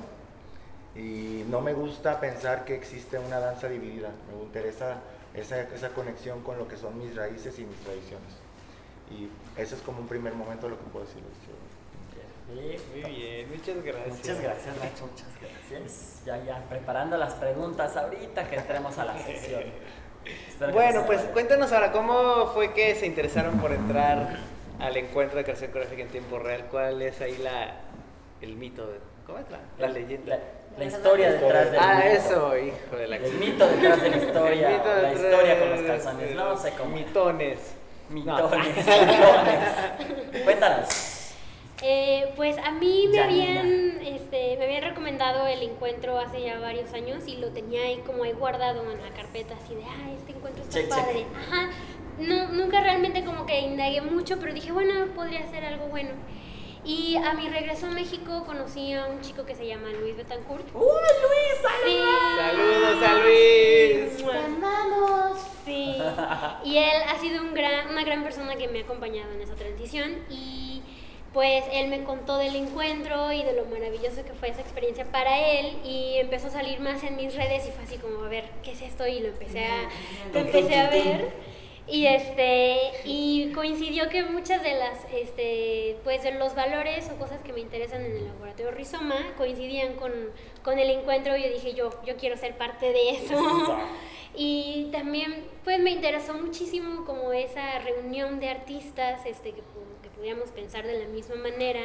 y 0.95 1.43
no 1.49 1.61
me 1.61 1.73
gusta 1.73 2.19
pensar 2.19 2.65
que 2.65 2.75
existe 2.75 3.19
una 3.19 3.39
danza 3.39 3.69
dividida. 3.69 4.09
Me 4.31 4.43
interesa 4.43 5.01
esa, 5.35 5.61
esa 5.61 5.89
conexión 5.89 6.41
con 6.41 6.57
lo 6.57 6.67
que 6.67 6.77
son 6.77 6.97
mis 6.97 7.15
raíces 7.15 7.57
y 7.59 7.65
mis 7.65 7.79
tradiciones. 7.79 8.33
Y 9.11 9.29
eso 9.61 9.75
es 9.75 9.81
como 9.81 9.99
un 9.99 10.07
primer 10.07 10.33
momento 10.33 10.67
lo 10.67 10.77
que 10.77 10.85
puedo 10.85 11.05
decir. 11.05 11.21
Muy 12.47 12.77
bien, 13.01 13.49
muchas 13.49 13.83
gracias. 13.83 14.17
Muchas 14.17 14.41
gracias, 14.41 14.75
Nacho, 14.77 15.07
muchas 15.07 15.27
gracias. 15.39 16.21
Ya, 16.25 16.43
ya, 16.43 16.63
preparando 16.69 17.17
las 17.17 17.33
preguntas 17.35 17.95
ahorita 17.95 18.49
que 18.49 18.57
entremos 18.57 18.97
a 18.97 19.05
la 19.05 19.17
sesión. 19.17 19.63
Bueno, 20.71 21.05
pues 21.05 21.21
cuéntanos 21.33 21.71
ahora, 21.71 21.91
¿cómo 21.91 22.47
fue 22.53 22.73
que 22.73 22.95
se 22.95 23.05
interesaron 23.05 23.59
por 23.59 23.71
entrar 23.71 24.37
al 24.79 24.97
encuentro 24.97 25.37
de 25.37 25.43
creación 25.43 25.71
coreográfica 25.71 26.03
en 26.03 26.09
tiempo 26.09 26.39
real? 26.39 26.65
¿Cuál 26.69 27.01
es 27.01 27.19
ahí 27.21 27.37
la, 27.37 27.81
el 28.41 28.55
mito? 28.55 28.87
De, 28.87 28.99
¿Cómo 29.25 29.39
es 29.39 29.45
la, 29.49 29.59
la 29.79 29.87
leyenda? 29.93 30.37
La, 30.37 30.39
la 30.77 30.85
historia 30.85 31.31
detrás 31.31 31.71
del 31.71 31.79
ah, 31.79 31.95
mito. 31.97 32.09
eso, 32.09 32.57
hijo 32.57 32.95
de 32.97 33.07
la 33.07 33.15
El 33.17 33.33
mito 33.33 33.67
detrás 33.67 34.01
de 34.01 34.09
la 34.09 34.17
historia. 34.17 34.69
El 34.69 34.77
mito 34.77 35.01
la 35.01 35.13
historia 35.13 35.59
con 35.59 35.69
los 35.69 35.81
calzones. 35.81 36.35
No 36.35 36.57
sé 36.57 36.71
cómo. 36.77 36.95
Mitones. 36.95 37.59
Mitones. 38.09 38.75
mitones. 38.77 40.43
Cuéntanos. 40.43 41.12
Eh, 41.85 42.31
pues 42.37 42.57
a 42.59 42.71
mí 42.71 43.07
me 43.09 43.15
Ya, 43.17 43.25
habían, 43.25 43.99
este, 44.01 44.55
me 44.57 44.63
habían 44.63 44.83
recomendado 44.83 45.45
el 45.47 45.61
encuentro 45.63 46.17
hace 46.17 46.41
ya 46.41 46.57
varios 46.59 46.93
años 46.93 47.27
y 47.27 47.35
lo 47.37 47.49
tenía 47.49 47.81
ahí 47.81 47.97
como 48.05 48.23
ahí 48.23 48.31
guardado 48.31 48.89
en 48.89 49.01
la 49.01 49.09
carpeta 49.13 49.53
así 49.61 49.75
de, 49.75 49.83
ah, 49.83 50.09
este 50.17 50.31
encuentro 50.31 50.63
está 50.63 50.79
Check, 50.79 50.89
check. 50.89 50.97
padre. 51.05 51.25
Ajá. 51.35 51.69
No, 52.19 52.47
nunca 52.53 52.79
realmente 52.79 53.25
como 53.25 53.45
que 53.45 53.59
indagué 53.59 53.99
mucho, 54.01 54.37
pero 54.39 54.53
dije, 54.53 54.71
bueno, 54.71 54.93
podría 55.13 55.45
ser 55.49 55.65
algo 55.65 55.87
bueno. 55.87 56.11
Y 56.85 57.15
a 57.17 57.33
mi 57.33 57.47
regreso 57.49 57.87
a 57.87 57.91
México 57.91 58.43
conocí 58.45 58.93
a 58.93 59.05
un 59.07 59.19
chico 59.21 59.45
que 59.45 59.55
se 59.55 59.65
llama 59.67 59.89
Luis 59.99 60.15
Betancourt. 60.15 60.65
¡Uy, 60.73 60.81
Luis! 60.83 61.71
Sí. 61.85 61.97
Saludos 62.37 63.03
a 63.03 63.13
Luis. 63.23 64.23
Amamos! 64.45 65.37
Sí. 65.65 65.95
Y 66.65 66.77
él 66.77 67.01
ha 67.09 67.19
sido 67.19 67.41
un 67.41 67.53
gran, 67.53 67.89
una 67.89 68.03
gran 68.05 68.23
persona 68.23 68.55
que 68.55 68.67
me 68.69 68.79
ha 68.79 68.83
acompañado 68.83 69.33
en 69.33 69.41
esa 69.41 69.55
transición 69.55 70.23
y 70.29 70.72
pues 71.33 71.63
él 71.71 71.87
me 71.87 72.03
contó 72.03 72.37
del 72.37 72.55
encuentro 72.55 73.31
y 73.31 73.43
de 73.43 73.53
lo 73.53 73.65
maravilloso 73.65 74.23
que 74.23 74.33
fue 74.33 74.49
esa 74.49 74.61
experiencia 74.61 75.05
para 75.05 75.39
él 75.39 75.77
y 75.83 76.17
empezó 76.17 76.47
a 76.47 76.51
salir 76.51 76.79
más 76.79 77.03
en 77.03 77.15
mis 77.15 77.35
redes 77.35 77.67
y 77.67 77.71
fue 77.71 77.83
así 77.83 77.97
como 77.97 78.23
a 78.23 78.29
ver 78.29 78.45
qué 78.61 78.71
es 78.71 78.81
esto 78.81 79.07
y 79.07 79.19
lo 79.19 79.29
empecé 79.29 79.65
a, 79.65 79.89
lo 80.31 80.39
empecé 80.39 80.75
a 80.75 80.89
ver. 80.89 81.31
Y 81.85 82.05
este 82.05 82.91
y 83.03 83.51
coincidió 83.53 84.07
que 84.07 84.23
muchas 84.23 84.63
de 84.63 84.75
las 84.75 84.99
este 85.13 85.97
pues 86.05 86.23
de 86.23 86.31
los 86.31 86.55
valores 86.55 87.09
o 87.09 87.17
cosas 87.17 87.41
que 87.41 87.51
me 87.51 87.59
interesan 87.59 88.05
en 88.05 88.15
el 88.15 88.25
laboratorio 88.25 88.71
Rizoma 88.71 89.15
coincidían 89.37 89.95
con, 89.95 90.11
con 90.63 90.79
el 90.79 90.89
encuentro. 90.91 91.35
Y 91.35 91.43
yo 91.43 91.49
dije 91.49 91.73
yo 91.73 91.89
yo 92.05 92.15
quiero 92.15 92.37
ser 92.37 92.57
parte 92.57 92.93
de 92.93 93.09
eso 93.09 93.35
y 94.35 94.89
también 94.91 95.45
pues 95.63 95.79
me 95.79 95.91
interesó 95.91 96.33
muchísimo 96.33 97.05
como 97.05 97.33
esa 97.33 97.79
reunión 97.79 98.39
de 98.39 98.49
artistas 98.49 99.25
este 99.25 99.51
que, 99.51 99.61
pudiéramos 100.23 100.51
pensar 100.51 100.87
de 100.87 100.97
la 100.99 101.07
misma 101.07 101.35
manera. 101.35 101.81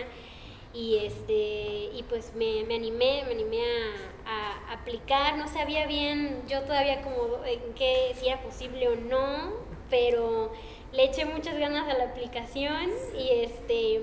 Y 0.72 0.98
este 0.98 1.90
y 1.92 2.04
pues 2.08 2.34
me, 2.36 2.62
me 2.68 2.76
animé 2.76 3.24
me 3.24 3.32
animé 3.32 3.64
a, 3.64 4.70
a 4.70 4.74
aplicar. 4.74 5.36
No 5.36 5.48
sabía 5.48 5.88
bien 5.88 6.42
yo 6.48 6.62
todavía 6.62 7.02
como 7.02 7.44
en 7.44 7.74
qué 7.74 8.14
si 8.16 8.28
era 8.28 8.40
posible 8.40 8.86
o 8.86 8.94
no 8.94 9.54
pero 9.90 10.52
le 10.92 11.04
eché 11.04 11.24
muchas 11.24 11.58
ganas 11.58 11.88
a 11.88 11.98
la 11.98 12.04
aplicación 12.04 12.90
y 13.18 13.40
este 13.40 14.02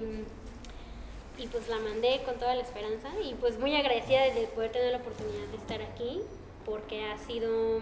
y 1.37 1.47
pues 1.47 1.69
la 1.69 1.77
mandé 1.77 2.21
con 2.25 2.35
toda 2.35 2.55
la 2.55 2.61
esperanza. 2.61 3.09
Y 3.23 3.35
pues 3.35 3.57
muy 3.57 3.73
agradecida 3.73 4.23
de 4.23 4.47
poder 4.53 4.73
tener 4.73 4.91
la 4.91 4.97
oportunidad 4.97 5.47
de 5.47 5.57
estar 5.57 5.81
aquí 5.81 6.19
porque 6.65 7.05
ha 7.05 7.17
sido 7.17 7.79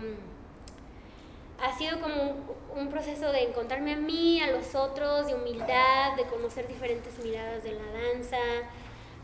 ha 1.59 1.75
sido 1.79 1.99
como 1.99 2.35
un, 2.75 2.89
proceso 2.89 3.31
de 3.31 3.43
encontrarme 3.43 3.93
a 3.93 3.97
mí, 3.97 4.41
a 4.41 4.47
los 4.47 4.75
otros, 4.75 5.27
de 5.27 5.35
humildad, 5.35 6.15
de 6.15 6.23
conocer 6.25 6.67
diferentes 6.67 7.17
miradas 7.23 7.63
de 7.63 7.73
la 7.73 7.85
danza. 7.91 8.37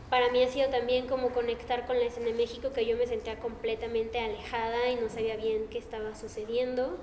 Para 0.08 0.30
mí 0.30 0.42
ha 0.42 0.48
sido 0.48 0.70
también 0.70 1.06
como 1.06 1.30
conectar 1.30 1.86
con 1.86 1.98
la 1.98 2.04
escena 2.04 2.26
de 2.26 2.34
México, 2.34 2.72
que 2.72 2.86
yo 2.86 2.96
me 2.96 3.06
sentía 3.06 3.38
completamente 3.38 4.18
alejada 4.18 4.88
y 4.90 4.96
no 4.96 5.08
sabía 5.08 5.36
bien 5.36 5.68
qué 5.68 5.78
estaba 5.78 6.14
sucediendo. 6.14 6.98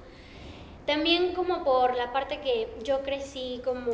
También 0.86 1.34
como 1.34 1.64
por 1.64 1.96
la 1.96 2.12
parte 2.12 2.40
que 2.40 2.70
yo 2.84 3.02
crecí 3.04 3.62
como 3.64 3.92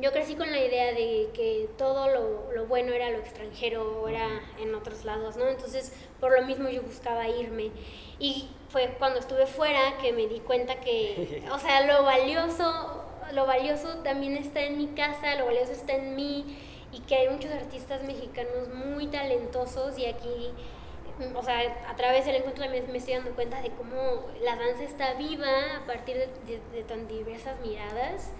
yo 0.00 0.10
crecí 0.10 0.36
con 0.36 0.50
la 0.50 0.58
idea 0.58 0.92
de 0.92 1.28
que 1.34 1.68
todo 1.76 2.08
lo, 2.08 2.52
lo 2.52 2.66
bueno 2.66 2.92
era 2.92 3.10
lo 3.10 3.18
extranjero 3.18 4.00
o 4.00 4.08
era 4.08 4.26
en 4.58 4.74
otros 4.74 5.04
lados, 5.04 5.36
¿no? 5.36 5.46
Entonces, 5.48 5.92
por 6.18 6.32
lo 6.32 6.46
mismo 6.46 6.70
yo 6.70 6.82
buscaba 6.82 7.28
irme. 7.28 7.70
Y 8.18 8.48
fue 8.72 8.94
cuando 8.98 9.20
estuve 9.20 9.46
fuera 9.46 9.98
que 10.00 10.12
me 10.12 10.26
di 10.26 10.40
cuenta 10.40 10.80
que, 10.80 11.44
o 11.52 11.58
sea, 11.58 11.86
lo 11.86 12.02
valioso, 12.04 13.04
lo 13.32 13.46
valioso 13.46 13.98
también 13.98 14.36
está 14.36 14.62
en 14.62 14.78
mi 14.78 14.88
casa, 14.88 15.34
lo 15.36 15.46
valioso 15.46 15.72
está 15.72 15.92
en 15.92 16.16
mí 16.16 16.58
y 16.90 17.00
que 17.00 17.14
hay 17.16 17.28
muchos 17.28 17.52
artistas 17.52 18.02
mexicanos 18.02 18.68
muy 18.74 19.06
talentosos 19.06 19.98
y 19.98 20.06
aquí 20.06 20.50
o 21.36 21.42
sea, 21.42 21.60
a 21.88 21.94
través 21.94 22.24
del 22.24 22.36
encuentro 22.36 22.64
también 22.64 22.90
me 22.90 22.98
estoy 22.98 23.14
dando 23.14 23.30
cuenta 23.32 23.60
de 23.60 23.70
cómo 23.70 24.26
la 24.42 24.56
danza 24.56 24.82
está 24.82 25.14
viva 25.14 25.76
a 25.76 25.86
partir 25.86 26.16
de 26.16 26.82
tan 26.82 27.06
diversas 27.06 27.60
miradas 27.60 28.32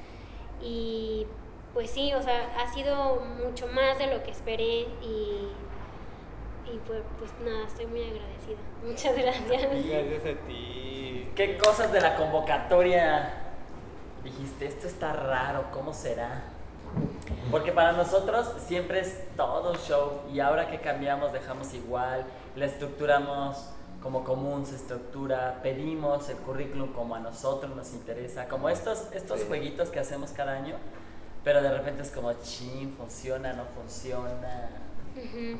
y 0.62 1.26
pues 1.74 1.90
sí, 1.90 2.12
o 2.14 2.22
sea, 2.22 2.54
ha 2.58 2.72
sido 2.72 3.20
mucho 3.42 3.66
más 3.68 3.98
de 3.98 4.06
lo 4.06 4.22
que 4.22 4.30
esperé 4.30 4.86
y, 5.02 5.48
y 6.66 6.78
pues, 6.86 7.02
pues 7.18 7.30
nada, 7.44 7.66
estoy 7.66 7.86
muy 7.86 8.02
agradecida. 8.02 8.58
Muchas 8.84 9.16
gracias. 9.16 9.62
Gracias 9.88 10.22
a 10.36 10.46
ti. 10.46 11.28
¿Qué 11.34 11.56
cosas 11.58 11.92
de 11.92 12.00
la 12.00 12.16
convocatoria 12.16 13.32
dijiste? 14.22 14.66
Esto 14.66 14.86
está 14.86 15.12
raro, 15.12 15.64
¿cómo 15.72 15.92
será? 15.92 16.42
Porque 17.50 17.72
para 17.72 17.92
nosotros 17.92 18.52
siempre 18.66 19.00
es 19.00 19.34
todo 19.36 19.74
show 19.76 20.20
y 20.32 20.40
ahora 20.40 20.68
que 20.68 20.80
cambiamos 20.80 21.32
dejamos 21.32 21.72
igual, 21.74 22.24
la 22.54 22.66
estructuramos 22.66 23.70
como 24.02 24.24
común, 24.24 24.66
se 24.66 24.76
estructura, 24.76 25.60
pedimos 25.62 26.28
el 26.28 26.36
currículum 26.38 26.92
como 26.92 27.14
a 27.14 27.20
nosotros 27.20 27.74
nos 27.74 27.92
interesa, 27.94 28.48
como 28.48 28.68
estos, 28.68 29.06
estos 29.12 29.40
Sí. 29.40 29.46
jueguitos 29.48 29.90
que 29.90 30.00
hacemos 30.00 30.32
cada 30.32 30.52
año, 30.54 30.74
pero 31.44 31.62
de 31.62 31.70
repente 31.72 32.02
es 32.02 32.10
como, 32.10 32.32
chin, 32.42 32.94
funciona, 32.96 33.52
no 33.52 33.64
funciona. 33.80 34.68
Ujú. 35.16 35.58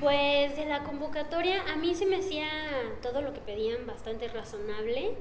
Pues 0.00 0.56
de 0.56 0.64
la 0.64 0.82
convocatoria 0.82 1.62
a 1.72 1.76
mí 1.76 1.94
se 1.94 2.06
me 2.06 2.16
hacía 2.16 2.48
todo 3.02 3.22
lo 3.22 3.32
que 3.32 3.40
pedían 3.40 3.86
bastante 3.86 4.26
razonable, 4.28 5.12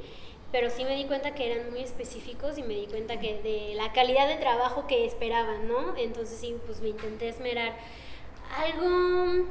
pero 0.51 0.69
sí 0.69 0.83
me 0.83 0.95
di 0.95 1.05
cuenta 1.05 1.35
que 1.35 1.51
eran 1.51 1.69
muy 1.71 1.81
específicos 1.81 2.57
y 2.57 2.63
me 2.63 2.73
di 2.73 2.87
cuenta 2.87 3.19
que 3.19 3.41
de 3.41 3.75
la 3.75 3.93
calidad 3.93 4.27
de 4.27 4.35
trabajo 4.35 4.87
que 4.87 5.05
esperaban, 5.05 5.67
¿no? 5.67 5.95
Entonces 5.97 6.39
sí, 6.39 6.55
pues 6.65 6.81
me 6.81 6.89
intenté 6.89 7.29
esmerar. 7.29 7.73
Algo, 8.57 9.45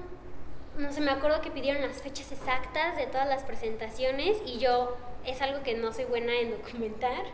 no 0.77 0.93
sé, 0.93 1.01
me 1.01 1.11
acuerdo 1.11 1.41
que 1.41 1.51
pidieron 1.51 1.81
las 1.83 2.03
fechas 2.03 2.33
exactas 2.33 2.97
de 2.97 3.07
todas 3.07 3.29
las 3.29 3.45
presentaciones 3.45 4.39
y 4.45 4.59
yo 4.59 4.97
es 5.25 5.41
algo 5.43 5.63
que 5.63 5.75
no 5.75 5.93
soy 5.93 6.07
buena 6.07 6.39
en 6.39 6.51
documentar 6.51 7.25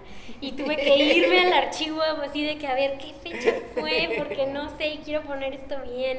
y 0.40 0.52
tuve 0.52 0.76
que 0.76 0.96
irme 0.96 1.40
al 1.40 1.52
archivo 1.52 2.02
así 2.02 2.44
de 2.44 2.58
que 2.58 2.66
a 2.66 2.74
ver 2.74 2.98
qué 2.98 3.12
fecha 3.14 3.54
fue 3.74 4.14
porque 4.18 4.46
no 4.46 4.76
sé 4.76 4.88
y 4.88 4.98
quiero 4.98 5.22
poner 5.22 5.54
esto 5.54 5.76
bien 5.82 6.18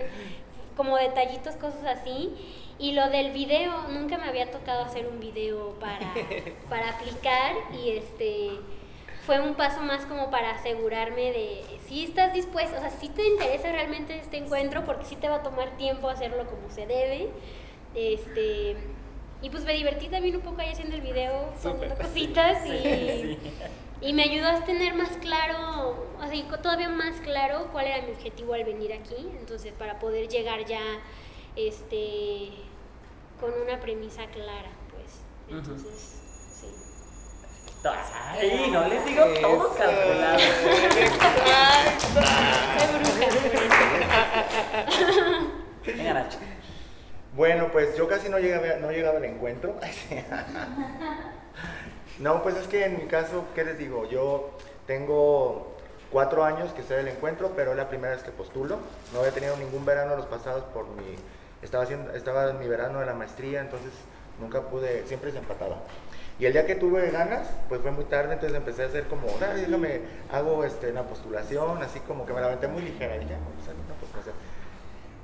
como 0.77 0.95
detallitos, 0.95 1.55
cosas 1.55 1.83
así. 1.85 2.31
Y 2.79 2.93
lo 2.93 3.09
del 3.09 3.31
video, 3.31 3.87
nunca 3.89 4.17
me 4.17 4.25
había 4.25 4.51
tocado 4.51 4.85
hacer 4.85 5.07
un 5.07 5.19
video 5.19 5.71
para, 5.79 6.13
para 6.69 6.91
aplicar 6.91 7.55
y 7.73 7.89
este 7.89 8.51
fue 9.25 9.41
un 9.41 9.55
paso 9.55 9.81
más 9.81 10.05
como 10.05 10.31
para 10.31 10.51
asegurarme 10.51 11.33
de 11.33 11.63
si 11.85 12.05
estás 12.05 12.31
dispuesto, 12.31 12.77
o 12.77 12.79
sea, 12.79 12.89
si 12.89 13.09
te 13.09 13.27
interesa 13.27 13.73
realmente 13.73 14.17
este 14.17 14.37
encuentro, 14.37 14.85
porque 14.85 15.03
sí 15.03 15.17
te 15.17 15.27
va 15.27 15.35
a 15.35 15.43
tomar 15.43 15.75
tiempo 15.75 16.07
hacerlo 16.07 16.45
como 16.45 16.69
se 16.69 16.85
debe. 16.87 17.29
Este, 17.93 18.77
y 19.41 19.49
pues 19.49 19.65
me 19.65 19.73
divertí 19.73 20.07
también 20.07 20.35
un 20.37 20.41
poco 20.41 20.61
ahí 20.61 20.69
haciendo 20.69 20.95
el 20.95 21.01
video, 21.01 21.51
poniendo 21.61 21.95
cositas 21.95 22.65
y, 22.65 23.37
y 24.01 24.13
me 24.13 24.23
ayudó 24.23 24.47
a 24.47 24.63
tener 24.63 24.93
más 24.93 25.09
claro, 25.17 26.07
así 26.21 26.45
todavía 26.61 26.89
más 26.89 27.15
claro 27.21 27.67
cuál 27.71 27.87
era 27.87 28.01
mi 28.03 28.11
objetivo 28.11 28.53
al 28.53 28.63
venir 28.63 28.93
aquí, 28.93 29.15
entonces 29.39 29.73
para 29.73 29.99
poder 29.99 30.27
llegar 30.27 30.65
ya 30.65 30.81
este 31.55 32.51
con 33.39 33.51
una 33.53 33.79
premisa 33.79 34.25
clara, 34.27 34.69
pues. 34.91 35.21
Entonces, 35.49 36.21
sí. 36.51 36.67
Ay, 38.13 38.69
no 38.71 38.87
les 38.87 39.05
digo 39.05 39.23
todo 39.41 39.73
calculado. 39.75 40.37
Venga, 45.85 46.13
Nacho. 46.13 46.39
Bueno, 47.35 47.71
pues 47.71 47.95
yo 47.95 48.07
casi 48.07 48.29
no 48.29 48.39
llegaba, 48.39 48.77
no 48.81 48.91
llegaba 48.91 49.17
al 49.17 49.25
encuentro. 49.25 49.79
no, 52.19 52.43
pues 52.43 52.55
es 52.55 52.67
que 52.67 52.85
en 52.85 52.97
mi 52.97 53.05
caso, 53.05 53.45
¿qué 53.53 53.63
les 53.63 53.77
digo? 53.77 54.07
Yo 54.09 54.49
tengo 54.85 55.75
cuatro 56.11 56.43
años 56.43 56.71
que 56.73 56.81
estoy 56.81 56.97
del 56.97 57.09
encuentro, 57.09 57.51
pero 57.55 57.71
es 57.71 57.77
la 57.77 57.89
primera 57.89 58.15
vez 58.15 58.23
que 58.23 58.31
postulo. 58.31 58.77
No 59.13 59.19
había 59.19 59.31
tenido 59.31 59.55
ningún 59.57 59.85
verano 59.85 60.15
los 60.15 60.25
pasados 60.25 60.63
por 60.73 60.87
mi... 60.87 61.15
Estaba, 61.61 61.83
haciendo, 61.83 62.13
estaba 62.13 62.49
en 62.49 62.59
mi 62.59 62.67
verano 62.67 62.99
de 62.99 63.05
la 63.05 63.13
maestría, 63.13 63.61
entonces 63.61 63.91
nunca 64.39 64.61
pude, 64.61 65.05
siempre 65.07 65.31
se 65.31 65.39
empataba. 65.39 65.77
Y 66.39 66.45
el 66.45 66.53
día 66.53 66.67
que 66.67 66.75
tuve 66.75 67.09
ganas, 67.09 67.47
pues 67.67 67.81
fue 67.81 67.89
muy 67.91 68.05
tarde, 68.05 68.33
entonces 68.33 68.55
empecé 68.55 68.83
a 68.83 68.85
hacer 68.85 69.05
como, 69.05 69.27
ah, 69.41 69.53
déjame, 69.55 70.01
hago 70.31 70.63
este, 70.63 70.91
una 70.91 71.01
postulación, 71.03 71.81
así 71.81 71.99
como 72.01 72.27
que 72.27 72.33
me 72.33 72.41
la 72.41 72.47
aventé 72.47 72.67
muy 72.67 72.83
ligera, 72.83 73.15
y 73.15 73.21
ya, 73.21 73.37
hacer 73.61 73.73
una 73.73 73.95
postulación. 73.99 74.35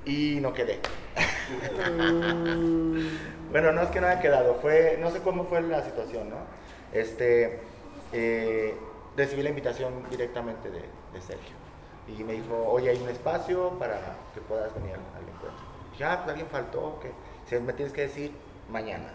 Y 0.05 0.39
no 0.41 0.53
quedé. 0.53 0.79
bueno, 3.51 3.71
no 3.71 3.83
es 3.83 3.89
que 3.89 4.01
no 4.01 4.07
haya 4.07 4.19
quedado, 4.19 4.55
fue, 4.55 4.97
no 4.99 5.11
sé 5.11 5.19
cómo 5.19 5.45
fue 5.45 5.61
la 5.61 5.83
situación, 5.83 6.31
¿no? 6.31 6.37
Este, 6.93 7.59
eh, 8.11 8.75
recibí 9.17 9.41
la 9.43 9.49
invitación 9.49 9.93
directamente 10.09 10.69
de, 10.69 10.79
de 11.13 11.21
Sergio. 11.21 11.55
Y 12.07 12.23
me 12.23 12.33
dijo, 12.33 12.55
oye, 12.69 12.89
hay 12.89 13.01
un 13.01 13.09
espacio 13.09 13.71
para 13.79 13.97
que 14.33 14.41
puedas 14.41 14.73
venir 14.75 14.93
al 14.93 15.21
encuentro. 15.23 15.51
Dije, 15.91 16.03
ah, 16.03 16.17
pues 16.23 16.29
alguien 16.29 16.47
faltó, 16.47 16.99
que 17.01 17.11
si 17.47 17.61
me 17.61 17.73
tienes 17.73 17.93
que 17.93 18.01
decir 18.01 18.31
mañana. 18.69 19.13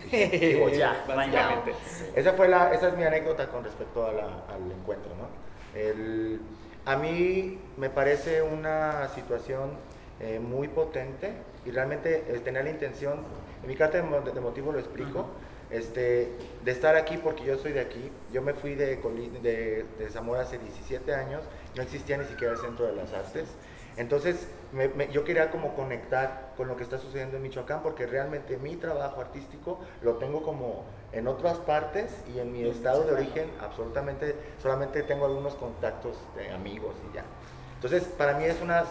Digo, 0.10 0.68
Ya, 0.70 1.04
básicamente. 1.06 1.74
esa, 2.14 2.32
fue 2.32 2.48
la, 2.48 2.72
esa 2.72 2.88
es 2.88 2.96
mi 2.96 3.04
anécdota 3.04 3.48
con 3.48 3.62
respecto 3.64 4.06
a 4.06 4.12
la- 4.12 4.44
al 4.48 4.70
encuentro, 4.72 5.10
¿no? 5.16 5.78
El- 5.78 6.40
a 6.86 6.96
mí 6.96 7.58
me 7.76 7.90
parece 7.90 8.40
una 8.42 9.08
situación 9.14 9.72
eh, 10.20 10.38
muy 10.40 10.68
potente 10.68 11.32
y 11.66 11.70
realmente 11.70 12.24
eh, 12.28 12.40
tenía 12.40 12.62
la 12.62 12.70
intención, 12.70 13.20
en 13.62 13.68
mi 13.68 13.76
carta 13.76 13.98
de, 13.98 14.02
mo- 14.04 14.20
de 14.22 14.40
motivo 14.40 14.72
lo 14.72 14.78
explico, 14.78 15.26
este, 15.70 16.32
de 16.64 16.70
estar 16.70 16.96
aquí 16.96 17.16
porque 17.18 17.44
yo 17.44 17.56
soy 17.58 17.72
de 17.72 17.80
aquí. 17.80 18.10
Yo 18.32 18.42
me 18.42 18.54
fui 18.54 18.74
de, 18.74 18.96
de, 18.96 19.86
de 19.98 20.08
Zamora 20.10 20.42
hace 20.42 20.58
17 20.58 21.14
años, 21.14 21.42
no 21.76 21.82
existía 21.82 22.16
ni 22.16 22.24
siquiera 22.24 22.52
el 22.54 22.58
Centro 22.58 22.86
de 22.86 22.92
las 22.94 23.12
Artes. 23.12 23.48
Entonces, 23.96 24.46
me- 24.72 24.88
me- 24.88 25.08
yo 25.12 25.24
quería 25.24 25.50
como 25.50 25.74
conectar 25.74 26.52
con 26.56 26.68
lo 26.68 26.76
que 26.76 26.84
está 26.84 26.98
sucediendo 26.98 27.36
en 27.36 27.42
Michoacán, 27.42 27.82
porque 27.82 28.06
realmente 28.06 28.56
mi 28.56 28.76
trabajo 28.76 29.20
artístico 29.20 29.80
lo 30.02 30.14
tengo 30.16 30.42
como 30.42 30.84
en 31.12 31.26
otras 31.26 31.58
partes 31.58 32.12
y 32.34 32.38
en 32.38 32.52
mi 32.52 32.62
estado 32.68 33.04
de 33.04 33.12
origen 33.12 33.50
absolutamente, 33.60 34.36
solamente 34.62 35.02
tengo 35.02 35.26
algunos 35.26 35.54
contactos 35.56 36.16
de 36.36 36.50
amigos 36.50 36.94
y 37.10 37.16
ya. 37.16 37.24
Entonces, 37.74 38.04
para 38.04 38.34
mí 38.34 38.44
es 38.44 38.60
una, 38.62 38.80
eh, 38.82 38.84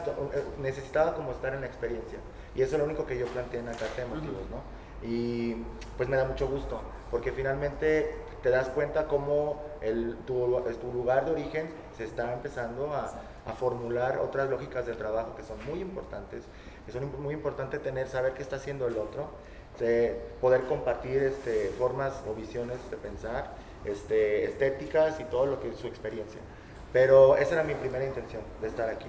necesitaba 0.59 1.15
como 1.15 1.31
estar 1.31 1.53
en 1.53 1.61
la 1.61 1.67
experiencia. 1.67 2.17
Y 2.55 2.61
eso 2.61 2.75
es 2.75 2.79
lo 2.79 2.85
único 2.85 3.05
que 3.05 3.17
yo 3.17 3.25
planteé 3.27 3.59
en 3.61 3.67
la 3.67 3.71
carta 3.73 4.01
de 4.01 4.07
motivos, 4.07 4.41
¿no? 4.49 4.61
Y 5.03 5.55
pues 5.97 6.09
me 6.09 6.17
da 6.17 6.25
mucho 6.25 6.47
gusto, 6.47 6.81
porque 7.11 7.31
finalmente 7.31 8.15
te 8.43 8.49
das 8.49 8.67
cuenta 8.69 9.07
cómo 9.07 9.61
el, 9.81 10.17
tu, 10.25 10.61
tu 10.81 10.93
lugar 10.93 11.25
de 11.25 11.31
origen 11.31 11.69
se 11.97 12.03
está 12.03 12.33
empezando 12.33 12.93
a, 12.93 13.11
a 13.45 13.53
formular 13.53 14.19
otras 14.19 14.49
lógicas 14.49 14.85
del 14.85 14.97
trabajo 14.97 15.35
que 15.35 15.43
son 15.43 15.57
muy 15.69 15.81
importantes, 15.81 16.43
son 16.91 17.21
muy 17.21 17.33
importante 17.33 17.79
tener, 17.79 18.07
saber 18.07 18.33
qué 18.33 18.41
está 18.41 18.57
haciendo 18.57 18.87
el 18.87 18.97
otro, 18.97 19.29
de 19.79 20.19
poder 20.41 20.63
compartir 20.63 21.23
este, 21.23 21.69
formas 21.77 22.13
o 22.29 22.33
visiones 22.33 22.77
de 22.91 22.97
pensar, 22.97 23.51
este, 23.85 24.45
estéticas 24.45 25.19
y 25.19 25.23
todo 25.25 25.45
lo 25.45 25.59
que 25.59 25.69
es 25.69 25.77
su 25.77 25.87
experiencia. 25.87 26.41
Pero 26.91 27.37
esa 27.37 27.53
era 27.53 27.63
mi 27.63 27.75
primera 27.75 28.03
intención 28.05 28.41
de 28.61 28.67
estar 28.67 28.89
aquí. 28.89 29.07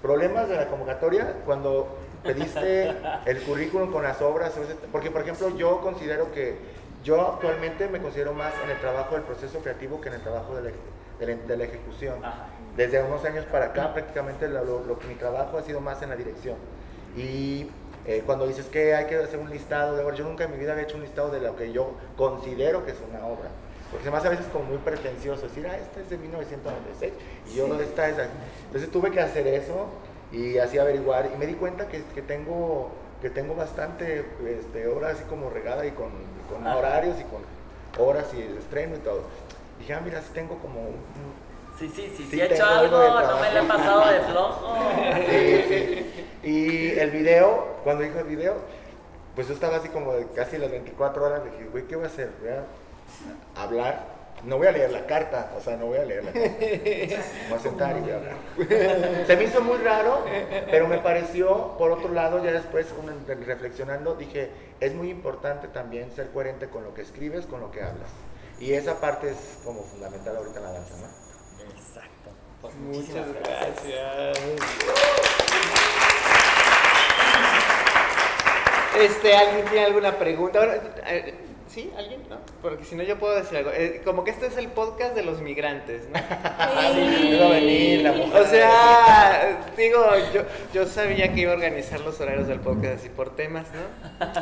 Problemas 0.00 0.48
de 0.48 0.56
la 0.56 0.68
convocatoria, 0.68 1.36
cuando 1.44 1.88
pediste 2.22 2.94
el 3.26 3.42
currículum 3.42 3.90
con 3.92 4.02
las 4.02 4.20
obras, 4.22 4.52
porque 4.90 5.10
por 5.10 5.22
ejemplo 5.22 5.56
yo 5.56 5.80
considero 5.80 6.30
que 6.32 6.56
yo 7.04 7.20
actualmente 7.20 7.88
me 7.88 8.00
considero 8.00 8.32
más 8.32 8.52
en 8.64 8.70
el 8.70 8.78
trabajo 8.80 9.14
del 9.14 9.24
proceso 9.24 9.58
creativo 9.60 10.00
que 10.00 10.08
en 10.08 10.14
el 10.16 10.20
trabajo 10.22 10.54
de 10.54 10.62
la, 10.62 10.70
de 11.18 11.26
la- 11.36 11.42
de 11.46 11.56
la 11.56 11.64
ejecución. 11.64 12.24
Ajá. 12.24 12.46
Desde 12.76 13.02
unos 13.02 13.24
años 13.24 13.44
para 13.46 13.66
acá 13.66 13.92
prácticamente 13.92 14.48
lo, 14.48 14.64
lo- 14.64 14.98
mi 15.08 15.14
trabajo 15.16 15.58
ha 15.58 15.62
sido 15.62 15.80
más 15.80 16.00
en 16.02 16.10
la 16.10 16.16
dirección. 16.16 16.56
Y 17.16 17.68
eh, 18.06 18.22
cuando 18.24 18.46
dices 18.46 18.66
que 18.66 18.94
hay 18.94 19.06
que 19.06 19.16
hacer 19.16 19.38
un 19.38 19.50
listado 19.50 19.96
de 19.96 20.04
obras, 20.04 20.18
yo 20.18 20.24
nunca 20.24 20.44
en 20.44 20.52
mi 20.52 20.58
vida 20.58 20.72
había 20.72 20.84
hecho 20.84 20.96
un 20.96 21.02
listado 21.02 21.30
de 21.30 21.40
lo 21.40 21.54
que 21.56 21.72
yo 21.72 21.92
considero 22.16 22.84
que 22.84 22.92
es 22.92 22.98
una 23.08 23.26
obra. 23.26 23.48
Porque 23.90 24.04
se 24.04 24.10
me 24.10 24.16
hace 24.16 24.28
a 24.28 24.30
veces 24.30 24.46
como 24.50 24.64
muy 24.64 24.78
pretencioso 24.78 25.42
decir, 25.42 25.66
ah, 25.66 25.76
esta 25.76 26.00
es 26.00 26.08
de 26.08 26.16
1996 26.16 27.12
y 27.52 27.56
yo, 27.56 27.66
¿dónde 27.66 27.84
está 27.84 28.08
esa? 28.08 28.26
Entonces 28.66 28.90
tuve 28.90 29.10
que 29.10 29.20
hacer 29.20 29.46
eso 29.46 29.86
y 30.32 30.58
así 30.58 30.78
averiguar 30.78 31.30
y 31.34 31.38
me 31.38 31.46
di 31.46 31.54
cuenta 31.54 31.88
que, 31.88 32.02
que 32.14 32.22
tengo 32.22 32.90
que 33.20 33.30
tengo 33.30 33.54
bastante 33.54 34.24
este, 34.48 34.88
obras 34.88 35.14
así 35.14 35.24
como 35.24 35.48
regada 35.48 35.86
y 35.86 35.92
con, 35.92 36.08
y 36.08 36.52
con 36.52 36.66
Ajá. 36.66 36.76
horarios 36.76 37.16
y 37.20 37.24
con 37.24 38.04
horas 38.04 38.26
y 38.34 38.42
el 38.42 38.58
estreno 38.58 38.96
y 38.96 38.98
todo. 38.98 39.22
Dije, 39.78 39.94
ah, 39.94 40.00
mira, 40.04 40.20
sí 40.20 40.30
tengo 40.34 40.58
como 40.58 40.80
Sí, 41.78 41.88
sí, 41.88 42.12
sí, 42.16 42.24
Sí 42.24 42.30
sí, 42.30 42.40
he 42.40 42.52
hecho 42.52 42.64
algo, 42.66 42.98
no 42.98 43.40
me 43.40 43.50
le 43.52 43.60
he 43.60 43.62
pasado 43.62 44.12
de 44.12 44.20
flojo. 44.20 44.76
Sí, 45.28 45.64
sí. 45.68 46.26
Y 46.42 46.98
el 46.98 47.10
video, 47.10 47.76
cuando 47.84 48.02
dijo 48.02 48.18
el 48.18 48.26
video, 48.26 48.56
pues 49.34 49.48
yo 49.48 49.54
estaba 49.54 49.76
así 49.76 49.88
como 49.88 50.12
de 50.12 50.26
casi 50.34 50.58
las 50.58 50.70
24 50.70 51.24
horas, 51.24 51.44
dije, 51.44 51.68
güey, 51.70 51.84
¿qué 51.84 51.96
voy 51.96 52.04
a 52.04 52.08
hacer? 52.08 52.30
Voy 52.40 52.50
a 52.50 53.62
hablar, 53.62 54.04
no 54.44 54.58
voy 54.58 54.66
a 54.66 54.72
leer 54.72 54.90
la 54.90 55.06
carta, 55.06 55.52
o 55.56 55.60
sea, 55.60 55.76
no 55.76 55.86
voy 55.86 55.98
a 55.98 56.04
leer 56.04 56.24
la 56.24 56.32
carta. 56.32 56.56
Me 56.58 57.06
voy 57.48 57.58
a 57.58 57.60
sentar 57.60 57.96
y 57.96 58.00
voy 58.00 58.10
a 58.10 58.16
hablar. 58.16 59.26
Se 59.26 59.36
me 59.36 59.44
hizo 59.44 59.60
muy 59.60 59.78
raro, 59.78 60.24
pero 60.70 60.88
me 60.88 60.98
pareció, 60.98 61.76
por 61.78 61.92
otro 61.92 62.12
lado, 62.12 62.42
ya 62.42 62.52
después 62.52 62.86
reflexionando, 63.46 64.14
dije, 64.14 64.50
es 64.80 64.94
muy 64.94 65.10
importante 65.10 65.68
también 65.68 66.10
ser 66.12 66.30
coherente 66.30 66.68
con 66.68 66.84
lo 66.84 66.94
que 66.94 67.02
escribes, 67.02 67.46
con 67.46 67.60
lo 67.60 67.70
que 67.70 67.82
hablas. 67.82 68.10
Y 68.58 68.72
esa 68.72 69.00
parte 69.00 69.30
es 69.30 69.36
como 69.64 69.82
fundamental 69.82 70.36
ahorita 70.36 70.58
en 70.58 70.64
la 70.64 70.72
danza, 70.72 70.94
¿no? 70.96 71.70
Exacto. 71.70 72.30
Muchas 72.62 72.76
Muchísimas 72.76 73.34
gracias. 73.42 74.38
Este, 78.98 79.34
¿alguien 79.34 79.64
tiene 79.66 79.86
alguna 79.86 80.18
pregunta? 80.18 80.60
Ahora, 80.60 80.74
eh, 81.06 81.34
¿Sí? 81.72 81.90
¿Alguien? 81.96 82.20
¿No? 82.28 82.36
Porque 82.60 82.84
si 82.84 82.94
no 82.94 83.02
yo 83.02 83.18
puedo 83.18 83.34
decir 83.34 83.56
algo. 83.58 83.70
Eh, 83.72 84.02
como 84.04 84.24
que 84.24 84.30
este 84.30 84.46
es 84.46 84.56
el 84.58 84.68
podcast 84.68 85.14
de 85.14 85.22
los 85.22 85.40
migrantes, 85.40 86.02
¿no? 86.10 86.18
Iba 86.18 87.46
a 87.46 87.50
venir 87.50 88.02
la 88.02 88.12
mujer. 88.12 88.42
O 88.42 88.46
sea, 88.46 89.60
digo, 89.76 90.04
yo, 90.34 90.42
yo 90.74 90.86
sabía 90.86 91.32
que 91.32 91.40
iba 91.40 91.52
a 91.52 91.54
organizar 91.54 92.00
los 92.00 92.20
horarios 92.20 92.46
del 92.46 92.60
podcast 92.60 92.98
así 93.00 93.08
por 93.08 93.34
temas, 93.36 93.66
¿no? 93.72 94.26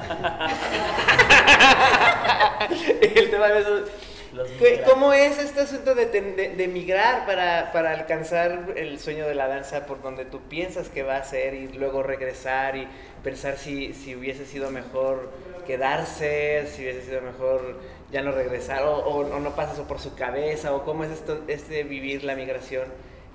Y 3.00 3.18
el 3.18 3.30
tema 3.30 3.48
de 3.48 3.60
eso... 3.60 3.84
Los 4.32 4.48
¿Qué- 4.48 4.60
migrantes. 4.70 4.88
¿Cómo 4.92 5.12
es 5.12 5.38
este 5.38 5.60
asunto 5.62 5.94
de, 5.96 6.06
ten- 6.06 6.36
de, 6.36 6.50
de 6.50 6.68
migrar 6.68 7.26
para, 7.26 7.72
para 7.72 7.90
alcanzar 7.90 8.74
el 8.76 9.00
sueño 9.00 9.26
de 9.26 9.34
la 9.34 9.48
danza 9.48 9.86
por 9.86 10.02
donde 10.02 10.24
tú 10.24 10.40
piensas 10.42 10.88
que 10.88 11.02
va 11.02 11.16
a 11.16 11.24
ser 11.24 11.54
y 11.54 11.66
luego 11.68 12.04
regresar 12.04 12.76
y 12.76 12.86
pensar 13.24 13.56
si, 13.56 13.92
si 13.92 14.14
hubiese 14.14 14.46
sido 14.46 14.70
mejor 14.70 15.30
quedarse, 15.70 16.66
si 16.66 16.82
hubiese 16.82 17.02
sido 17.02 17.22
mejor 17.22 17.78
ya 18.10 18.22
no 18.22 18.32
regresar 18.32 18.82
o, 18.82 19.22
no 19.22 19.54
pasa 19.54 19.74
eso 19.74 19.84
por 19.86 20.00
su 20.00 20.16
cabeza 20.16 20.74
o 20.74 20.82
cómo 20.82 21.04
es 21.04 21.12
esto, 21.12 21.44
este 21.46 21.84
vivir 21.84 22.24
la 22.24 22.34
migración 22.34 22.88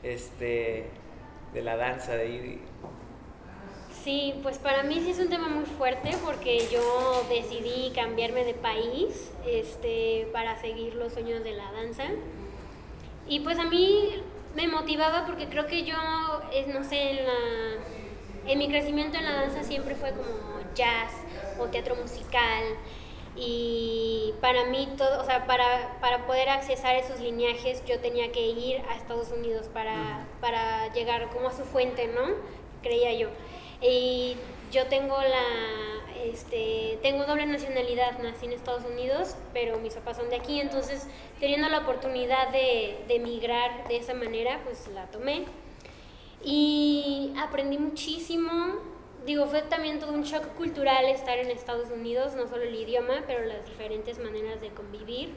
este, 0.04 0.84
de 1.54 1.62
la 1.62 1.78
danza, 1.78 2.15
de 2.17 2.30
ir 2.30 2.60
Sí, 4.04 4.36
pues 4.43 4.58
para 4.58 4.84
mí 4.84 5.00
sí 5.00 5.12
es 5.12 5.19
un 5.19 5.30
tema 5.30 5.48
muy 5.48 5.65
fuerte 5.65 6.12
porque 6.26 6.67
yo 6.69 7.26
decidí 7.30 7.91
cambiarme 7.95 8.43
de 8.43 8.54
país 8.54 9.32
este, 9.48 10.28
para 10.34 10.60
seguir 10.60 10.93
los 10.95 11.13
sueños 11.13 11.41
de 11.43 11.54
la 11.54 11.71
danza. 11.71 12.04
Y 13.28 13.39
pues 13.39 13.58
a 13.58 13.63
mí 13.63 14.21
me 14.56 14.67
motivaba 14.67 15.26
porque 15.26 15.48
creo 15.48 15.65
que 15.67 15.86
yo, 15.86 15.95
es, 16.54 16.67
no 16.67 16.84
sé, 16.84 17.12
en, 17.12 17.26
la, 17.26 18.52
en 18.52 18.60
mi 18.60 18.67
crecimiento 18.67 19.17
en 19.17 19.24
la 19.24 19.34
danza 19.34 19.63
siempre 19.63 19.95
fue 19.95 20.12
como 20.12 20.60
jazz 20.76 21.13
o 21.59 21.65
teatro 21.67 21.95
musical. 21.95 22.63
y 23.37 24.33
para 24.39 24.65
mí 24.65 24.87
todo, 24.97 25.21
o 25.21 25.25
sea, 25.25 25.45
para, 25.45 25.97
para 25.99 26.25
poder 26.25 26.47
accesar 26.49 26.95
esos 26.95 27.19
lineajes 27.19 27.83
yo 27.85 27.99
tenía 27.99 28.31
que 28.31 28.47
ir 28.47 28.81
a 28.89 28.95
Estados 28.95 29.29
Unidos 29.31 29.67
para, 29.73 30.25
para 30.39 30.93
llegar 30.93 31.29
como 31.31 31.49
a 31.49 31.51
su 31.51 31.63
fuente, 31.63 32.07
¿no? 32.07 32.21
Creía 32.81 33.13
yo. 33.13 33.29
Y 33.81 34.37
yo 34.71 34.87
tengo 34.87 35.17
la, 35.17 36.23
este, 36.23 36.97
tengo 37.01 37.25
doble 37.25 37.45
nacionalidad, 37.45 38.19
nací 38.19 38.45
en 38.45 38.53
Estados 38.53 38.83
Unidos, 38.85 39.35
pero 39.53 39.77
mis 39.79 39.93
papás 39.93 40.17
son 40.17 40.29
de 40.29 40.37
aquí, 40.37 40.59
entonces 40.59 41.07
teniendo 41.39 41.69
la 41.69 41.79
oportunidad 41.79 42.49
de, 42.49 42.97
de 43.07 43.15
emigrar 43.15 43.87
de 43.87 43.97
esa 43.97 44.13
manera, 44.13 44.61
pues 44.63 44.87
la 44.93 45.05
tomé. 45.07 45.45
Y 46.43 47.33
aprendí 47.37 47.77
muchísimo, 47.77 48.75
digo, 49.25 49.45
fue 49.47 49.61
también 49.63 49.99
todo 49.99 50.13
un 50.13 50.23
shock 50.23 50.45
cultural 50.55 51.05
estar 51.05 51.38
en 51.38 51.49
Estados 51.51 51.89
Unidos, 51.89 52.35
no 52.35 52.47
solo 52.47 52.63
el 52.63 52.75
idioma, 52.75 53.23
pero 53.27 53.45
las 53.45 53.65
diferentes 53.65 54.19
maneras 54.19 54.61
de 54.61 54.69
convivir. 54.69 55.33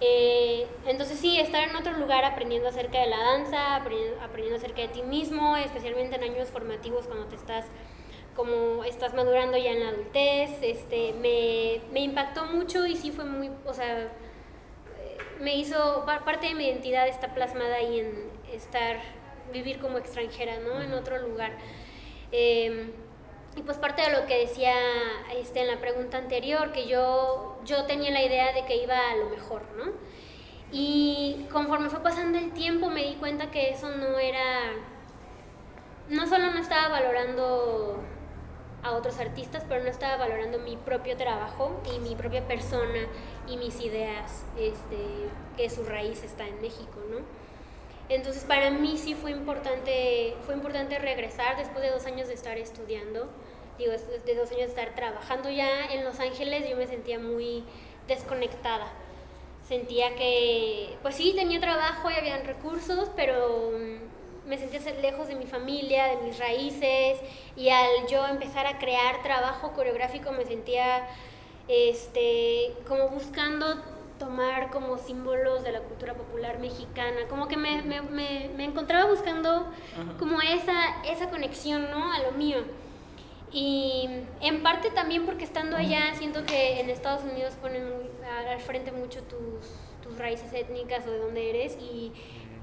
Eh, 0.00 0.66
entonces 0.86 1.18
sí, 1.18 1.38
estar 1.38 1.68
en 1.68 1.76
otro 1.76 1.92
lugar 1.94 2.24
aprendiendo 2.24 2.68
acerca 2.68 3.00
de 3.00 3.06
la 3.06 3.18
danza, 3.18 3.76
aprendiendo, 3.76 4.20
aprendiendo, 4.20 4.58
acerca 4.58 4.82
de 4.82 4.88
ti 4.88 5.02
mismo, 5.02 5.56
especialmente 5.56 6.16
en 6.16 6.24
años 6.24 6.48
formativos 6.48 7.06
cuando 7.06 7.26
te 7.26 7.36
estás 7.36 7.66
como 8.36 8.82
estás 8.82 9.14
madurando 9.14 9.56
ya 9.56 9.70
en 9.70 9.80
la 9.80 9.90
adultez, 9.90 10.50
este, 10.60 11.12
me, 11.12 11.80
me 11.92 12.00
impactó 12.00 12.46
mucho 12.46 12.84
y 12.84 12.96
sí 12.96 13.12
fue 13.12 13.24
muy, 13.24 13.48
o 13.64 13.72
sea, 13.72 14.08
me 15.40 15.56
hizo, 15.56 16.04
parte 16.24 16.48
de 16.48 16.54
mi 16.54 16.66
identidad 16.66 17.06
está 17.06 17.34
plasmada 17.34 17.76
ahí 17.76 18.00
en 18.00 18.30
estar, 18.52 19.00
vivir 19.52 19.78
como 19.78 19.98
extranjera, 19.98 20.58
¿no? 20.60 20.80
En 20.82 20.92
otro 20.94 21.18
lugar. 21.18 21.52
Eh, 22.32 22.90
y 23.56 23.62
pues 23.62 23.78
parte 23.78 24.02
de 24.02 24.10
lo 24.10 24.26
que 24.26 24.40
decía 24.40 24.74
este, 25.34 25.60
en 25.60 25.68
la 25.68 25.78
pregunta 25.78 26.18
anterior, 26.18 26.72
que 26.72 26.86
yo, 26.86 27.58
yo 27.64 27.84
tenía 27.84 28.10
la 28.10 28.22
idea 28.22 28.52
de 28.52 28.64
que 28.64 28.76
iba 28.76 29.10
a 29.10 29.16
lo 29.16 29.30
mejor, 29.30 29.62
¿no? 29.76 29.92
Y 30.72 31.46
conforme 31.52 31.88
fue 31.88 32.02
pasando 32.02 32.38
el 32.38 32.52
tiempo 32.52 32.90
me 32.90 33.04
di 33.04 33.14
cuenta 33.14 33.50
que 33.50 33.70
eso 33.70 33.90
no 33.90 34.18
era, 34.18 34.72
no 36.08 36.26
solo 36.26 36.50
no 36.50 36.58
estaba 36.58 36.88
valorando 36.88 38.02
a 38.82 38.92
otros 38.92 39.18
artistas, 39.18 39.64
pero 39.68 39.82
no 39.82 39.90
estaba 39.90 40.16
valorando 40.16 40.58
mi 40.58 40.76
propio 40.76 41.16
trabajo 41.16 41.80
y 41.94 42.00
mi 42.00 42.16
propia 42.16 42.46
persona 42.46 43.06
y 43.46 43.56
mis 43.56 43.80
ideas, 43.80 44.44
este, 44.58 44.98
que 45.56 45.70
su 45.70 45.84
raíz 45.84 46.22
está 46.24 46.46
en 46.46 46.60
México, 46.60 47.00
¿no? 47.08 47.18
Entonces 48.08 48.44
para 48.44 48.70
mí 48.70 48.98
sí 48.98 49.14
fue 49.14 49.30
importante, 49.30 50.36
fue 50.44 50.54
importante 50.54 50.98
regresar 50.98 51.56
después 51.56 51.82
de 51.82 51.90
dos 51.90 52.04
años 52.04 52.28
de 52.28 52.34
estar 52.34 52.58
estudiando, 52.58 53.28
digo, 53.78 53.92
de 53.92 54.34
dos 54.34 54.50
años 54.50 54.60
de 54.60 54.64
estar 54.66 54.94
trabajando 54.94 55.50
ya 55.50 55.86
en 55.86 56.04
Los 56.04 56.20
Ángeles, 56.20 56.68
yo 56.68 56.76
me 56.76 56.86
sentía 56.86 57.18
muy 57.18 57.64
desconectada. 58.06 58.86
Sentía 59.66 60.14
que, 60.14 60.96
pues 61.02 61.14
sí, 61.14 61.32
tenía 61.34 61.58
trabajo 61.60 62.10
y 62.10 62.14
habían 62.14 62.44
recursos, 62.44 63.10
pero 63.16 63.72
mm, 63.72 64.48
me 64.48 64.58
sentía 64.58 64.80
lejos 65.00 65.28
de 65.28 65.36
mi 65.36 65.46
familia, 65.46 66.06
de 66.08 66.16
mis 66.18 66.38
raíces, 66.38 67.18
y 67.56 67.70
al 67.70 68.06
yo 68.08 68.26
empezar 68.26 68.66
a 68.66 68.78
crear 68.78 69.22
trabajo 69.22 69.72
coreográfico 69.72 70.32
me 70.32 70.44
sentía 70.44 71.06
este, 71.68 72.74
como 72.86 73.08
buscando 73.08 73.82
tomar 74.18 74.70
como 74.70 74.98
símbolos 74.98 75.64
de 75.64 75.72
la 75.72 75.80
cultura 75.80 76.14
popular 76.14 76.58
mexicana, 76.58 77.26
como 77.28 77.48
que 77.48 77.56
me, 77.56 77.82
me, 77.82 78.00
me, 78.02 78.64
encontraba 78.64 79.10
buscando 79.10 79.66
como 80.18 80.40
esa, 80.40 81.02
esa 81.04 81.30
conexión, 81.30 81.90
¿no? 81.90 82.12
A 82.12 82.20
lo 82.20 82.32
mío. 82.32 82.58
Y 83.54 84.08
en 84.40 84.62
parte 84.64 84.90
también 84.90 85.24
porque 85.26 85.44
estando 85.44 85.76
allá 85.76 86.12
siento 86.18 86.44
que 86.44 86.80
en 86.80 86.90
Estados 86.90 87.22
Unidos 87.22 87.54
ponen 87.62 87.84
al 88.50 88.60
frente 88.60 88.90
mucho 88.90 89.22
tus, 89.22 89.64
tus 90.02 90.18
raíces 90.18 90.52
étnicas 90.52 91.06
o 91.06 91.10
de 91.12 91.18
dónde 91.18 91.50
eres 91.50 91.78
y 91.78 92.12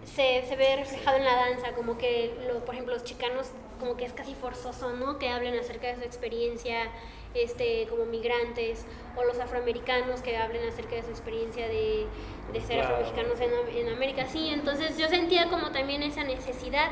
se, 0.04 0.44
se, 0.46 0.56
ve 0.58 0.76
reflejado 0.76 1.16
en 1.16 1.24
la 1.24 1.36
danza, 1.36 1.72
como 1.74 1.98
que, 1.98 2.34
lo, 2.46 2.66
por 2.66 2.76
ejemplo, 2.76 2.94
los 2.94 3.06
chicanos, 3.06 3.52
como 3.80 3.96
que 3.96 4.04
es 4.04 4.12
casi 4.12 4.34
forzoso, 4.36 4.94
¿no? 4.94 5.18
Que 5.18 5.30
hablen 5.30 5.58
acerca 5.58 5.88
de 5.88 5.96
su 5.96 6.02
experiencia 6.02 6.92
este, 7.34 7.88
como 7.88 8.06
migrantes, 8.06 8.86
o 9.16 9.24
los 9.24 9.40
afroamericanos 9.40 10.22
que 10.22 10.36
hablen 10.36 10.68
acerca 10.68 10.96
de 10.96 11.04
su 11.04 11.10
experiencia 11.10 11.68
de, 11.68 12.06
de 12.52 12.62
ser 12.62 12.82
afromexicanos 12.82 13.40
en, 13.40 13.78
en, 13.78 13.94
América. 13.94 14.26
Sí, 14.28 14.50
entonces 14.50 14.98
yo 14.98 15.08
sentía 15.08 15.48
como 15.50 15.72
también 15.72 16.04
esa 16.04 16.24
necesidad. 16.24 16.90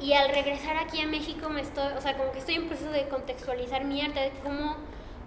Y 0.00 0.12
al 0.12 0.28
regresar 0.28 0.76
aquí 0.76 1.00
a 1.00 1.06
México, 1.06 1.48
me 1.48 1.62
estoy, 1.62 1.92
o 1.96 2.00
sea, 2.00 2.16
como 2.16 2.32
que 2.32 2.38
estoy 2.38 2.56
en 2.56 2.68
proceso 2.68 2.90
de 2.90 3.08
contextualizar 3.08 3.84
mi 3.84 4.02
arte, 4.02 4.32
cómo, 4.42 4.76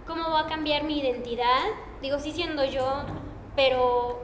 cómo 0.06 0.30
va 0.30 0.40
a 0.40 0.46
cambiar 0.46 0.84
mi 0.84 1.00
identidad. 1.00 1.64
Digo, 2.00 2.18
sí 2.18 2.32
siendo 2.32 2.64
yo, 2.64 3.04
pero 3.56 4.20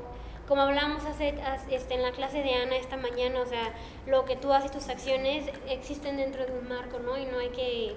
como 0.46 0.62
hablamos 0.62 1.04
hace, 1.04 1.34
este, 1.70 1.94
en 1.94 2.02
la 2.02 2.12
clase 2.12 2.42
de 2.42 2.54
Ana 2.54 2.76
esta 2.76 2.96
mañana, 2.96 3.40
o 3.40 3.46
sea, 3.46 3.74
lo 4.06 4.24
que 4.24 4.36
tú 4.36 4.52
haces, 4.52 4.70
tus 4.70 4.88
acciones 4.88 5.46
existen 5.68 6.16
dentro 6.16 6.46
de 6.46 6.52
un 6.52 6.68
marco, 6.68 7.00
¿no? 7.00 7.18
Y 7.18 7.26
no 7.26 7.38
hay 7.38 7.48
que 7.48 7.96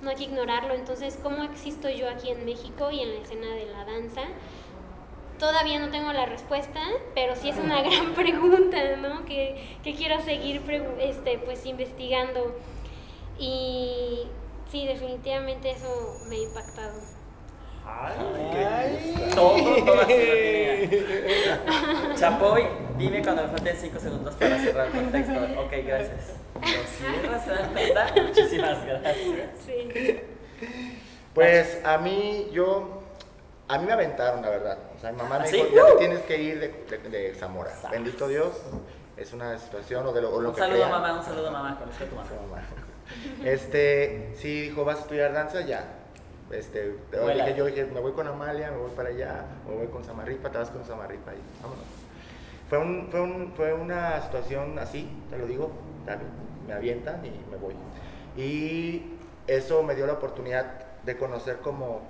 no 0.00 0.08
hay 0.08 0.16
que 0.16 0.24
ignorarlo. 0.24 0.72
Entonces, 0.74 1.18
¿cómo 1.22 1.42
existo 1.44 1.90
yo 1.90 2.08
aquí 2.08 2.30
en 2.30 2.46
México 2.46 2.90
y 2.90 3.00
en 3.00 3.14
la 3.14 3.20
escena 3.20 3.54
de 3.54 3.66
la 3.66 3.84
danza? 3.84 4.22
Todavía 5.40 5.80
no 5.80 5.88
tengo 5.88 6.12
la 6.12 6.26
respuesta, 6.26 6.80
pero 7.14 7.34
sí 7.34 7.48
es 7.48 7.56
una 7.56 7.80
gran 7.82 8.12
pregunta, 8.14 8.76
¿no? 8.98 9.24
Que, 9.24 9.78
que 9.82 9.94
quiero 9.94 10.20
seguir 10.20 10.62
este, 11.00 11.38
pues, 11.38 11.64
investigando. 11.66 12.54
Y 13.38 14.26
sí, 14.70 14.86
definitivamente 14.86 15.70
eso 15.70 16.20
me 16.28 16.36
ha 16.36 16.40
impactado. 16.40 17.00
Ay, 17.86 19.14
todo, 19.34 19.82
todo 19.84 20.06
Chapoy, 22.16 22.66
dime 22.98 23.22
cuando 23.22 23.44
me 23.44 23.48
falten 23.48 23.74
5 23.76 23.98
segundos 23.98 24.34
para 24.34 24.58
cerrar 24.58 24.86
el 24.86 24.92
contexto. 24.92 25.32
Ok, 25.60 25.72
gracias. 25.86 26.34
Lo 26.54 26.60
Muchísimas 28.22 28.84
gracias. 28.84 29.16
Sí. 29.64 30.20
Pues 31.34 31.80
a 31.84 31.98
mí, 31.98 32.48
yo, 32.52 32.99
a 33.74 33.78
mí 33.78 33.86
me 33.86 33.92
aventaron, 33.92 34.42
la 34.42 34.50
verdad. 34.50 34.78
O 34.96 35.00
sea, 35.00 35.12
mi 35.12 35.18
mamá 35.18 35.38
me 35.38 35.48
¿Ah, 35.48 35.50
dijo, 35.50 35.66
ya 35.74 35.86
te 35.86 35.96
tienes 35.96 36.20
que 36.20 36.42
ir 36.42 36.60
de, 36.60 36.98
de, 37.08 37.34
Zamora. 37.34 37.72
Bendito 37.90 38.28
Dios, 38.28 38.60
es 39.16 39.32
una 39.32 39.58
situación 39.58 40.06
o 40.06 40.12
de 40.12 40.22
lo, 40.22 40.34
o 40.34 40.40
lo 40.40 40.50
un 40.50 40.56
saludo 40.56 40.88
mamá, 40.88 41.18
un 41.18 41.24
saludo 41.24 41.50
mamá, 41.50 41.78
conozco 41.78 42.04
a 42.04 42.06
tu 42.06 42.14
mamá. 42.14 42.62
Este, 43.44 44.32
sí, 44.36 44.60
dijo, 44.60 44.84
vas 44.84 44.98
a 44.98 45.00
estudiar 45.00 45.32
danza, 45.32 45.62
ya 45.62 45.84
este, 46.50 46.96
dije, 47.12 47.54
yo 47.56 47.66
dije, 47.66 47.84
me 47.86 48.00
voy 48.00 48.12
con 48.12 48.26
Amalia, 48.26 48.70
me 48.70 48.78
voy 48.78 48.90
para 48.90 49.10
allá, 49.10 49.44
me 49.68 49.76
voy 49.76 49.86
con 49.86 50.04
Samarripa, 50.04 50.50
te 50.50 50.58
vas 50.58 50.70
con 50.70 50.84
Samarripa 50.84 51.32
y 51.32 51.62
vámonos. 51.62 51.84
Fue, 52.68 52.78
un, 52.78 53.08
fue, 53.10 53.20
un, 53.20 53.52
fue 53.54 53.72
una 53.72 54.20
situación 54.22 54.78
así, 54.78 55.08
te 55.30 55.38
lo 55.38 55.46
digo, 55.46 55.70
me 56.66 56.72
avientan 56.72 57.24
y 57.24 57.30
me 57.50 57.56
voy. 57.56 57.74
Y 58.36 59.16
eso 59.46 59.82
me 59.82 59.94
dio 59.94 60.06
la 60.06 60.14
oportunidad 60.14 60.66
de 61.04 61.16
conocer 61.16 61.58
como 61.58 62.02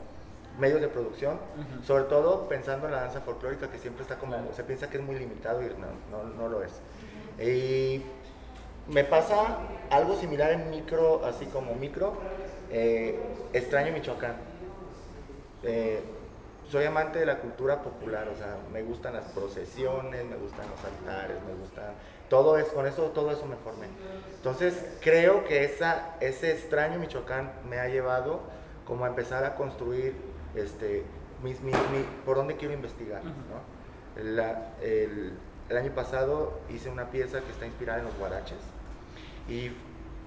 medios 0.60 0.80
de 0.80 0.88
producción, 0.88 1.38
sobre 1.82 2.04
todo 2.04 2.48
pensando 2.48 2.86
en 2.86 2.92
la 2.92 3.00
danza 3.02 3.20
folclórica 3.20 3.70
que 3.70 3.78
siempre 3.78 4.02
está 4.02 4.18
como, 4.18 4.36
se 4.52 4.62
piensa 4.62 4.88
que 4.88 4.98
es 4.98 5.02
muy 5.02 5.18
limitado 5.18 5.62
y 5.62 5.66
no, 5.66 5.86
no, 6.10 6.24
no 6.34 6.48
lo 6.48 6.62
es. 6.62 6.80
Y 7.44 8.02
me 8.88 9.04
pasa 9.04 9.58
algo 9.88 10.16
similar 10.16 10.52
en 10.52 10.70
micro, 10.70 11.24
así 11.24 11.46
como 11.46 11.74
micro, 11.74 12.14
eh, 12.70 13.18
extraño 13.52 13.92
Michoacán. 13.92 14.36
Eh, 15.62 16.02
soy 16.68 16.84
amante 16.84 17.18
de 17.18 17.26
la 17.26 17.38
cultura 17.38 17.82
popular, 17.82 18.28
o 18.28 18.36
sea, 18.36 18.56
me 18.72 18.82
gustan 18.82 19.14
las 19.14 19.24
procesiones, 19.26 20.24
me 20.24 20.36
gustan 20.36 20.66
los 20.70 20.84
altares, 20.84 21.36
me 21.48 21.54
gustan 21.54 21.94
todo 22.28 22.56
eso, 22.58 22.72
con 22.72 22.86
eso 22.86 23.02
todo 23.06 23.32
eso 23.32 23.44
me 23.46 23.56
formé. 23.56 23.86
Entonces, 24.36 24.74
creo 25.00 25.44
que 25.44 25.64
esa, 25.64 26.14
ese 26.20 26.52
extraño 26.52 27.00
Michoacán 27.00 27.50
me 27.68 27.80
ha 27.80 27.88
llevado 27.88 28.40
como 28.84 29.04
a 29.04 29.08
empezar 29.08 29.44
a 29.44 29.56
construir 29.56 30.14
este, 30.54 31.04
por 32.24 32.36
dónde 32.36 32.56
quiero 32.56 32.74
investigar. 32.74 33.22
el, 34.16 34.38
el, 35.68 35.76
año 35.76 35.92
pasado 35.94 36.60
hice 36.68 36.90
una 36.90 37.10
pieza 37.10 37.40
que 37.40 37.50
está 37.50 37.64
inspirada 37.64 38.00
en 38.00 38.06
los 38.06 38.18
guaraches 38.18 38.58
y 39.48 39.70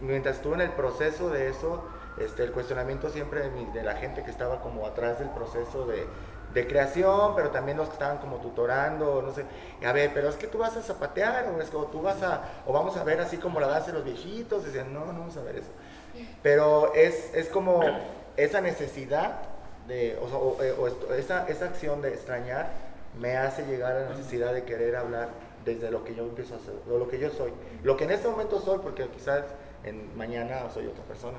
mientras 0.01 0.37
estuve 0.37 0.55
en 0.55 0.61
el 0.61 0.71
proceso 0.71 1.29
de 1.29 1.49
eso, 1.49 1.83
este, 2.17 2.43
el 2.43 2.51
cuestionamiento 2.51 3.09
siempre 3.09 3.49
de, 3.49 3.83
la 3.83 3.95
gente 3.95 4.23
que 4.23 4.31
estaba 4.31 4.59
como 4.61 4.85
atrás 4.85 5.19
del 5.19 5.29
proceso 5.29 5.85
de, 5.85 6.07
creación, 6.67 7.33
pero 7.35 7.49
también 7.49 7.77
los 7.77 7.87
que 7.87 7.93
estaban 7.93 8.19
como 8.19 8.37
tutorando, 8.37 9.23
no 9.23 9.33
sé, 9.33 9.43
a 9.83 9.91
ver, 9.91 10.11
pero 10.13 10.29
es 10.29 10.35
que 10.35 10.45
tú 10.45 10.59
vas 10.59 10.77
a 10.77 10.83
zapatear, 10.83 11.47
o 11.47 11.59
es 11.59 11.71
que 11.71 11.77
tú 11.91 11.99
vas 12.03 12.21
a, 12.21 12.43
o 12.67 12.73
vamos 12.73 12.95
a 12.95 13.03
ver 13.03 13.19
así 13.19 13.37
como 13.37 13.59
la 13.59 13.65
danza 13.65 13.87
de 13.87 13.93
los 13.93 14.03
viejitos, 14.03 14.63
decían, 14.63 14.93
no, 14.93 14.99
no 14.99 15.19
vamos 15.19 15.35
a 15.35 15.41
ver 15.41 15.55
eso. 15.55 15.71
Pero 16.43 16.93
es, 16.93 17.33
es 17.33 17.49
como 17.49 17.81
esa 18.37 18.61
necesidad 18.61 19.52
de, 19.87 20.17
o, 20.17 20.57
eh, 20.61 20.73
esa, 21.17 21.47
esa 21.47 21.65
acción 21.65 22.01
de 22.01 22.09
extrañar 22.09 22.71
me 23.19 23.37
hace 23.37 23.65
llegar 23.65 23.95
a 23.95 23.99
la 24.01 24.09
necesidad 24.09 24.53
de 24.53 24.63
querer 24.63 24.95
hablar 24.95 25.29
desde 25.65 25.91
lo 25.91 26.03
que 26.03 26.15
yo 26.15 26.23
empiezo 26.23 26.55
a 26.55 26.57
hacer, 26.57 26.73
o 26.89 26.97
lo 26.97 27.07
que 27.07 27.19
yo 27.19 27.29
soy. 27.29 27.51
Lo 27.83 27.95
que 27.95 28.05
en 28.05 28.11
este 28.11 28.27
momento 28.27 28.59
soy, 28.59 28.79
porque 28.79 29.07
quizás 29.07 29.43
en 29.83 30.15
mañana 30.17 30.69
soy 30.73 30.87
otra 30.87 31.03
persona. 31.03 31.37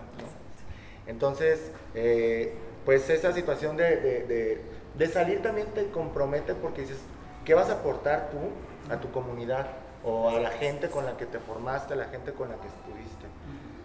Entonces, 1.06 1.70
eh, 1.94 2.54
pues 2.84 3.08
esa 3.10 3.32
situación 3.32 3.76
de, 3.76 4.60
de 4.94 5.08
salir 5.08 5.42
también 5.42 5.66
te 5.68 5.88
compromete 5.90 6.54
porque 6.54 6.82
dices, 6.82 6.98
¿qué 7.44 7.54
vas 7.54 7.68
a 7.70 7.74
aportar 7.74 8.30
tú 8.30 8.92
a 8.92 9.00
tu 9.00 9.10
comunidad 9.10 9.66
o 10.04 10.30
a 10.30 10.38
la 10.40 10.50
gente 10.50 10.88
con 10.88 11.04
la 11.04 11.16
que 11.16 11.26
te 11.26 11.38
formaste, 11.38 11.94
a 11.94 11.96
la 11.96 12.06
gente 12.06 12.32
con 12.32 12.48
la 12.48 12.56
que 12.56 12.68
estuviste? 12.68 13.26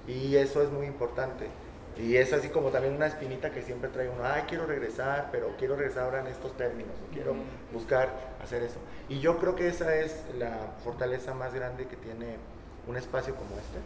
Y 0.07 0.35
eso 0.37 0.61
es 0.61 0.69
muy 0.69 0.87
importante. 0.87 1.47
Y 1.97 2.15
es 2.15 2.31
así 2.31 2.47
como 2.49 2.69
también 2.69 2.95
una 2.95 3.07
espinita 3.07 3.49
que 3.51 3.61
siempre 3.61 3.89
trae 3.89 4.07
uno, 4.09 4.21
ay, 4.23 4.43
quiero 4.47 4.65
regresar, 4.65 5.29
pero 5.31 5.49
quiero 5.57 5.75
regresar 5.75 6.05
ahora 6.05 6.21
en 6.21 6.27
estos 6.27 6.55
términos, 6.55 6.93
o 7.09 7.13
quiero 7.13 7.33
buscar 7.73 8.09
hacer 8.41 8.63
eso. 8.63 8.79
Y 9.09 9.19
yo 9.19 9.37
creo 9.37 9.55
que 9.55 9.67
esa 9.67 9.95
es 9.95 10.23
la 10.37 10.57
fortaleza 10.83 11.33
más 11.33 11.53
grande 11.53 11.87
que 11.87 11.97
tiene 11.97 12.37
un 12.87 12.95
espacio 12.95 13.35
como 13.35 13.49
este, 13.57 13.79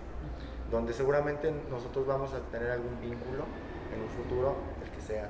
donde 0.70 0.94
seguramente 0.94 1.52
nosotros 1.72 2.06
vamos 2.06 2.34
a 2.34 2.39
tener 2.52 2.70
algún 2.72 3.00
vínculo 3.02 3.46
en 3.96 4.02
un 4.02 4.10
futuro, 4.10 4.56
el 4.86 4.92
que 4.92 5.02
sea, 5.02 5.28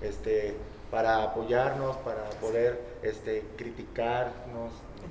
este, 0.00 0.54
para 0.90 1.22
apoyarnos, 1.24 1.96
para 1.98 2.24
poder 2.40 2.80
este, 3.02 3.44
criticarnos. 3.56 4.72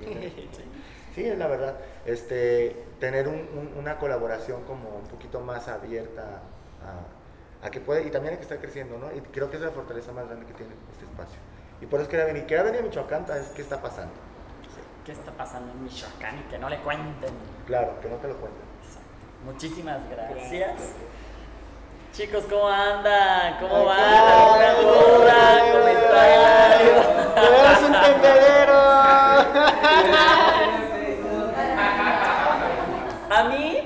Sí, 1.14 1.24
es 1.24 1.36
la 1.36 1.48
verdad. 1.48 1.76
Este, 2.06 2.84
tener 3.00 3.26
un- 3.26 3.34
un- 3.58 3.72
una 3.76 3.98
colaboración 3.98 4.62
como 4.62 4.90
un 4.90 5.06
poquito 5.08 5.40
más 5.40 5.66
abierta 5.66 6.40
a, 6.84 7.66
a 7.66 7.70
que 7.70 7.80
puede, 7.80 8.06
y 8.06 8.10
también 8.10 8.32
hay 8.32 8.36
que 8.38 8.44
estar 8.44 8.58
creciendo, 8.58 8.98
¿no? 8.98 9.14
Y 9.14 9.20
creo 9.20 9.50
que 9.50 9.56
es 9.56 9.62
la 9.62 9.70
fortaleza 9.70 10.12
más 10.12 10.26
grande 10.26 10.46
que 10.46 10.54
tiene 10.54 10.72
este 10.92 11.04
espacio. 11.04 11.38
Y 11.80 11.86
por 11.86 12.00
eso 12.00 12.08
quería 12.08 12.26
venir. 12.26 12.46
Quería 12.46 12.62
venir 12.62 12.80
a 12.80 12.84
Michoacán, 12.84 13.26
¿sabes 13.26 13.48
qué 13.54 13.62
está 13.62 13.80
pasando? 13.80 14.14
¿Qué 15.04 15.12
está 15.12 15.30
pasando 15.32 15.72
en 15.72 15.84
Michoacán 15.84 16.38
y 16.38 16.42
que 16.50 16.58
no 16.58 16.68
le 16.68 16.78
cuenten? 16.80 17.30
Claro, 17.66 17.98
que 18.00 18.08
no 18.08 18.16
te 18.16 18.28
lo 18.28 18.36
cuenten. 18.36 18.62
Muchísimas 19.44 20.00
gracias. 20.10 20.94
Chicos, 22.12 22.44
¿cómo 22.50 22.68
andan? 22.68 23.58
¿Cómo 23.60 23.76
Ay, 23.76 23.84
van? 23.86 24.04
¿Alguna 24.04 24.74
duda? 24.74 25.72
¿Comentario? 25.72 26.92
¡Eres 27.36 27.82
un 27.82 27.92
tendedero! 27.92 28.80
A 33.32 33.44
mí, 33.48 33.79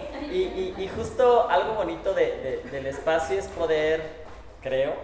algo 1.23 1.75
bonito 1.75 2.13
de- 2.15 2.61
de- 2.65 2.71
del 2.71 2.87
espacio 2.87 3.39
es 3.39 3.47
poder, 3.49 4.25
creo, 4.63 4.95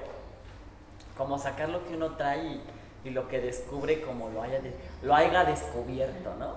como 1.16 1.38
sacar 1.38 1.68
lo 1.68 1.86
que 1.86 1.94
uno 1.94 2.16
trae 2.16 2.60
y, 3.04 3.10
lo 3.10 3.28
que 3.28 3.40
descubre 3.40 4.02
como 4.02 4.28
lo 4.30 4.42
haya, 4.42 4.60
lo 5.02 5.14
haya 5.14 5.44
descubierto, 5.44 6.34
¿no? 6.38 6.54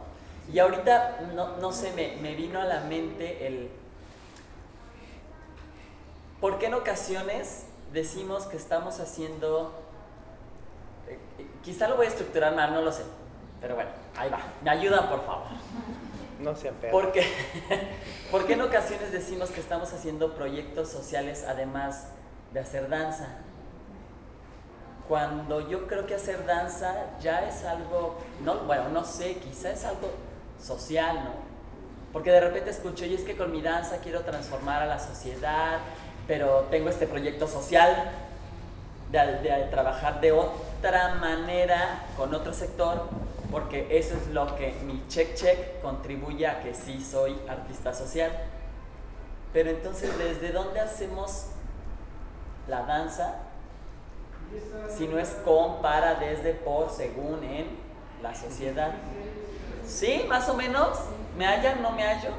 Y 0.51 0.59
ahorita, 0.59 1.21
no, 1.33 1.57
no 1.57 1.71
sé, 1.71 1.91
me, 1.93 2.17
me 2.21 2.35
vino 2.35 2.59
a 2.59 2.65
la 2.65 2.81
mente 2.81 3.47
el... 3.47 3.69
¿Por 6.41 6.59
qué 6.59 6.65
en 6.65 6.73
ocasiones 6.73 7.65
decimos 7.93 8.45
que 8.47 8.57
estamos 8.57 8.99
haciendo... 8.99 9.71
eh, 11.07 11.17
quizá 11.63 11.87
lo 11.87 11.95
voy 11.95 12.07
a 12.07 12.09
estructurar 12.09 12.53
mal, 12.55 12.73
no 12.73 12.81
lo 12.81 12.91
sé. 12.91 13.03
Pero 13.61 13.75
bueno, 13.75 13.91
ahí 14.17 14.29
va. 14.29 14.39
Me 14.61 14.71
ayudan, 14.71 15.07
por 15.07 15.25
favor. 15.25 15.47
No 16.43 16.56
sean 16.56 16.75
perros. 16.75 17.01
Porque, 17.01 17.25
porque 18.32 18.53
en 18.53 18.62
ocasiones 18.62 19.12
decimos 19.12 19.49
que 19.49 19.62
estamos 19.62 19.93
haciendo 19.93 20.36
proyectos 20.36 20.89
sociales 20.89 21.45
además 21.47 22.08
de 22.51 22.60
hacer 22.60 22.89
danza. 22.89 23.27
Cuando 25.08 25.69
yo 25.69 25.88
creo 25.88 26.06
que 26.06 26.15
hacer 26.15 26.45
danza 26.45 26.93
ya 27.21 27.47
es 27.47 27.63
algo, 27.63 28.17
no, 28.43 28.60
bueno, 28.60 28.89
no 28.89 29.03
sé, 29.03 29.36
quizá 29.36 29.71
es 29.71 29.84
algo 29.86 30.12
social, 30.62 31.15
¿no? 31.23 31.32
Porque 32.12 32.32
de 32.32 32.39
repente 32.39 32.69
escucho, 32.69 33.06
y 33.06 33.15
es 33.15 33.21
que 33.21 33.36
con 33.36 33.51
mi 33.51 33.62
danza 33.62 33.97
quiero 33.97 34.21
transformar 34.21 34.84
a 34.84 34.86
la 34.86 34.99
sociedad, 34.99 35.79
pero 36.27 36.67
tengo 36.69 36.89
este 36.89 37.08
proyecto 37.08 37.47
social 37.47 38.12
de, 39.12 39.19
de 39.41 39.67
trabajar 39.71 40.21
de 40.21 40.32
otra 40.32 41.15
manera 41.15 42.06
con 42.15 42.34
otro 42.34 42.53
sector, 42.53 43.08
porque 43.53 43.85
eso 43.91 44.15
es 44.15 44.27
lo 44.33 44.55
que 44.55 44.73
mi 44.83 45.07
check 45.07 45.35
check 45.35 45.79
contribuye 45.79 46.47
a 46.47 46.63
que 46.63 46.73
sí 46.73 46.99
soy 46.99 47.39
artista 47.47 47.93
social. 47.93 48.31
Pero 49.53 49.69
entonces, 49.69 50.17
¿desde 50.17 50.51
dónde 50.51 50.79
hacemos 50.79 51.49
la 52.67 52.81
danza? 52.81 53.35
Si 54.89 55.07
no 55.07 55.19
es 55.19 55.29
con, 55.45 55.83
para, 55.83 56.15
desde, 56.15 56.53
por, 56.55 56.89
según, 56.89 57.43
en 57.43 57.67
la 58.23 58.33
sociedad. 58.33 58.91
¿Sí? 59.85 60.25
¿Más 60.27 60.49
o 60.49 60.55
menos? 60.55 60.97
¿Me 61.37 61.45
hallan? 61.45 61.83
¿No 61.83 61.91
me 61.91 62.03
hallo? 62.03 62.31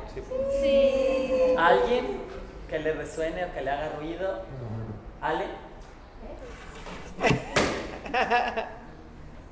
Sí. 0.61 1.55
¿Alguien 1.57 2.23
que 2.69 2.81
le 2.81 2.93
resuene 2.93 3.45
o 3.45 3.53
que 3.53 3.61
le 3.61 3.71
haga 3.71 3.93
ruido? 4.01 4.41
¿Ale? 5.21 5.45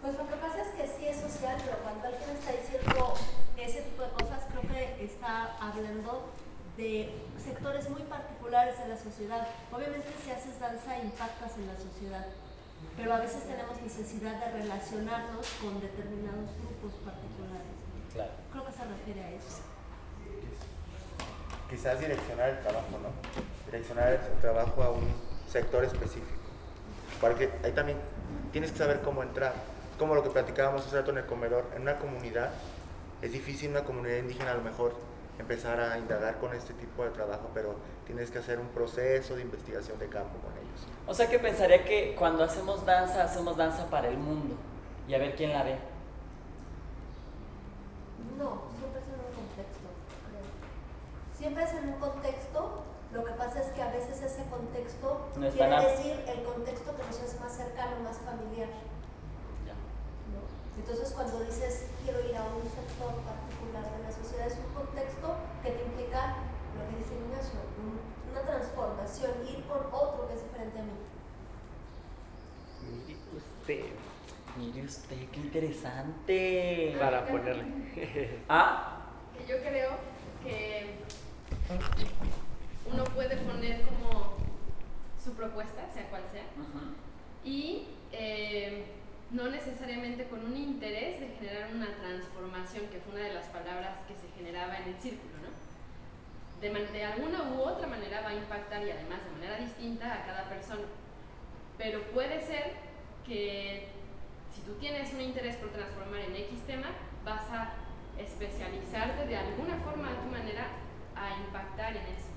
Pues 0.02 0.18
lo 0.18 0.26
que 0.26 0.34
pasa 0.34 0.62
es 0.62 0.68
que 0.70 0.84
sí 0.84 1.06
es 1.06 1.22
social, 1.42 1.58
pero 1.64 1.78
cuando 1.82 2.06
alguien 2.06 2.30
está 2.38 2.52
diciendo 2.52 3.14
ese 3.58 3.82
tipo 3.82 4.02
de 4.02 4.10
cosas, 4.10 4.46
creo 4.50 4.62
que 4.62 5.04
está 5.04 5.56
hablando 5.58 6.30
de 6.76 7.10
sectores 7.42 7.90
muy 7.90 8.02
particulares 8.02 8.78
de 8.78 8.88
la 8.88 8.96
sociedad. 8.96 9.46
Obviamente 9.72 10.06
si 10.22 10.30
haces 10.30 10.58
danza 10.60 10.98
impactas 10.98 11.58
en 11.58 11.66
la 11.66 11.76
sociedad, 11.76 12.26
pero 12.96 13.14
a 13.14 13.18
veces 13.18 13.42
tenemos 13.42 13.80
necesidad 13.82 14.38
de 14.38 14.62
relacionarnos 14.62 15.46
con 15.60 15.80
determinados 15.80 16.50
grupos 16.62 16.94
particulares. 17.02 17.74
Claro. 18.14 18.30
Creo 18.52 18.66
que 18.66 18.72
se 18.72 18.84
refiere 18.84 19.22
a 19.24 19.30
eso. 19.30 19.62
Quizás 21.68 21.98
direccionar 21.98 22.50
el 22.50 22.60
trabajo, 22.60 22.98
¿no? 23.02 23.10
Direccionar 23.66 24.12
el 24.12 24.40
trabajo 24.40 24.82
a 24.82 24.90
un 24.90 25.08
sector 25.50 25.84
específico. 25.84 26.42
Porque 27.20 27.50
ahí 27.64 27.72
también 27.72 27.98
tienes 28.52 28.70
que 28.72 28.78
saber 28.78 29.00
cómo 29.00 29.22
entrar. 29.22 29.71
Como 29.98 30.14
lo 30.14 30.22
que 30.22 30.30
platicábamos 30.30 30.86
hace 30.86 30.96
rato 30.96 31.10
en 31.10 31.18
el 31.18 31.26
comedor, 31.26 31.66
en 31.76 31.82
una 31.82 31.98
comunidad, 31.98 32.50
es 33.20 33.32
difícil 33.32 33.70
en 33.70 33.76
una 33.76 33.84
comunidad 33.84 34.16
indígena 34.16 34.52
a 34.52 34.54
lo 34.54 34.62
mejor 34.62 34.94
empezar 35.38 35.80
a 35.80 35.98
indagar 35.98 36.38
con 36.38 36.54
este 36.54 36.74
tipo 36.74 37.04
de 37.04 37.10
trabajo, 37.10 37.50
pero 37.54 37.76
tienes 38.06 38.30
que 38.30 38.38
hacer 38.38 38.58
un 38.58 38.68
proceso 38.68 39.36
de 39.36 39.42
investigación 39.42 39.98
de 39.98 40.08
campo 40.08 40.38
con 40.38 40.52
ellos. 40.52 40.86
O 41.06 41.14
sea 41.14 41.28
que 41.28 41.38
pensaría 41.38 41.84
que 41.84 42.14
cuando 42.18 42.44
hacemos 42.44 42.84
danza, 42.84 43.24
hacemos 43.24 43.56
danza 43.56 43.88
para 43.90 44.08
el 44.08 44.18
mundo 44.18 44.56
y 45.08 45.14
a 45.14 45.18
ver 45.18 45.34
quién 45.34 45.52
la 45.52 45.62
ve. 45.62 45.78
No, 48.38 48.62
siempre 48.78 49.00
es 49.00 49.06
en 49.08 49.20
un 49.20 49.34
contexto. 49.34 49.88
creo. 50.28 51.38
Siempre 51.38 51.64
es 51.64 51.72
en 51.72 51.88
un 51.88 52.00
contexto. 52.00 52.84
Lo 53.12 53.24
que 53.24 53.32
pasa 53.32 53.60
es 53.60 53.66
que 53.72 53.82
a 53.82 53.90
veces 53.90 54.22
ese 54.22 54.42
contexto 54.48 55.28
No 55.36 55.50
quiere 55.50 55.82
decir 55.82 56.24
el 56.26 56.44
contexto 56.44 56.96
que 56.96 57.02
nos 57.04 57.20
es 57.20 57.38
más 57.40 57.52
cercano, 57.54 58.00
más 58.02 58.18
familiar. 58.18 58.68
Entonces, 60.78 61.12
cuando 61.14 61.40
dices 61.44 61.86
quiero 62.04 62.20
ir 62.28 62.36
a 62.36 62.44
un 62.44 62.62
sector 62.64 63.12
particular 63.22 63.84
de 63.96 64.02
la 64.02 64.12
sociedad, 64.12 64.46
es 64.46 64.58
un 64.58 64.72
contexto 64.74 65.36
que 65.62 65.70
te 65.70 65.82
implica 65.84 66.36
lo 66.76 66.82
que 66.90 66.96
dice 66.98 67.14
Ignacio, 67.14 67.60
un- 67.78 68.00
una 68.32 68.42
transformación, 68.42 69.30
ir 69.48 69.62
por 69.64 69.88
otro 69.92 70.26
que 70.28 70.34
es 70.34 70.42
diferente 70.42 70.78
a 70.78 70.82
mí. 70.82 70.90
Mire 73.06 73.16
usted, 73.36 73.84
Mire 74.56 74.82
usted, 74.84 75.28
qué 75.30 75.40
interesante. 75.40 76.96
para 76.98 77.26
ponerle. 77.26 78.40
Ah, 78.48 78.98
que 79.36 79.46
yo 79.46 79.58
creo 79.60 79.90
que 80.44 80.96
uno 82.92 83.04
puede 83.04 83.36
poner 83.38 83.82
como 83.82 84.34
su 85.22 85.32
propuesta, 85.34 85.88
sea 85.94 86.08
cual 86.10 86.22
sea, 86.32 86.42
y 87.44 87.88
eh, 88.12 88.84
no 89.32 89.48
necesariamente 89.48 90.28
con 90.28 90.44
un 90.44 90.56
interés 90.56 91.20
de 91.20 91.28
generar 91.38 91.70
una 91.74 91.88
transformación, 91.96 92.86
que 92.88 93.00
fue 93.00 93.14
una 93.14 93.24
de 93.24 93.34
las 93.34 93.46
palabras 93.46 93.98
que 94.06 94.14
se 94.14 94.28
generaba 94.36 94.76
en 94.78 94.88
el 94.88 94.96
círculo, 95.00 95.32
¿no? 95.40 95.52
De, 96.60 97.04
alguna 97.04 97.42
u 97.50 97.60
otra 97.60 97.88
manera 97.88 98.20
va 98.20 98.28
a 98.28 98.34
impactar 98.34 98.86
y 98.86 98.90
además 98.90 99.24
de 99.24 99.30
manera 99.32 99.58
distinta 99.58 100.12
a 100.14 100.24
cada 100.24 100.48
persona. 100.48 100.84
Pero 101.76 102.02
puede 102.12 102.40
ser 102.40 102.74
que 103.26 103.88
si 104.54 104.60
tú 104.60 104.74
tienes 104.74 105.12
un 105.14 105.22
interés 105.22 105.56
por 105.56 105.70
transformar 105.70 106.20
en 106.20 106.36
X 106.36 106.60
tema, 106.66 106.88
vas 107.24 107.50
a 107.50 107.72
especializarte 108.18 109.26
de 109.26 109.36
alguna 109.36 109.76
forma 109.78 110.10
a 110.10 110.20
tu 110.20 110.28
manera 110.28 110.68
a 111.16 111.40
impactar 111.44 111.96
en 111.96 112.04
eso. 112.04 112.30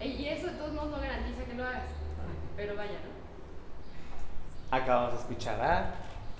E- 0.00 0.08
Y 0.08 0.28
eso 0.28 0.46
de 0.46 0.54
todos 0.54 0.72
modos 0.72 0.90
no 0.90 1.00
garantiza 1.00 1.44
que 1.44 1.54
lo 1.54 1.64
hagas, 1.64 1.84
pero 2.56 2.74
vaya, 2.74 2.92
¿no? 2.92 3.27
Acabamos 4.70 5.12
de 5.14 5.18
escuchar 5.20 5.60
a. 5.60 5.94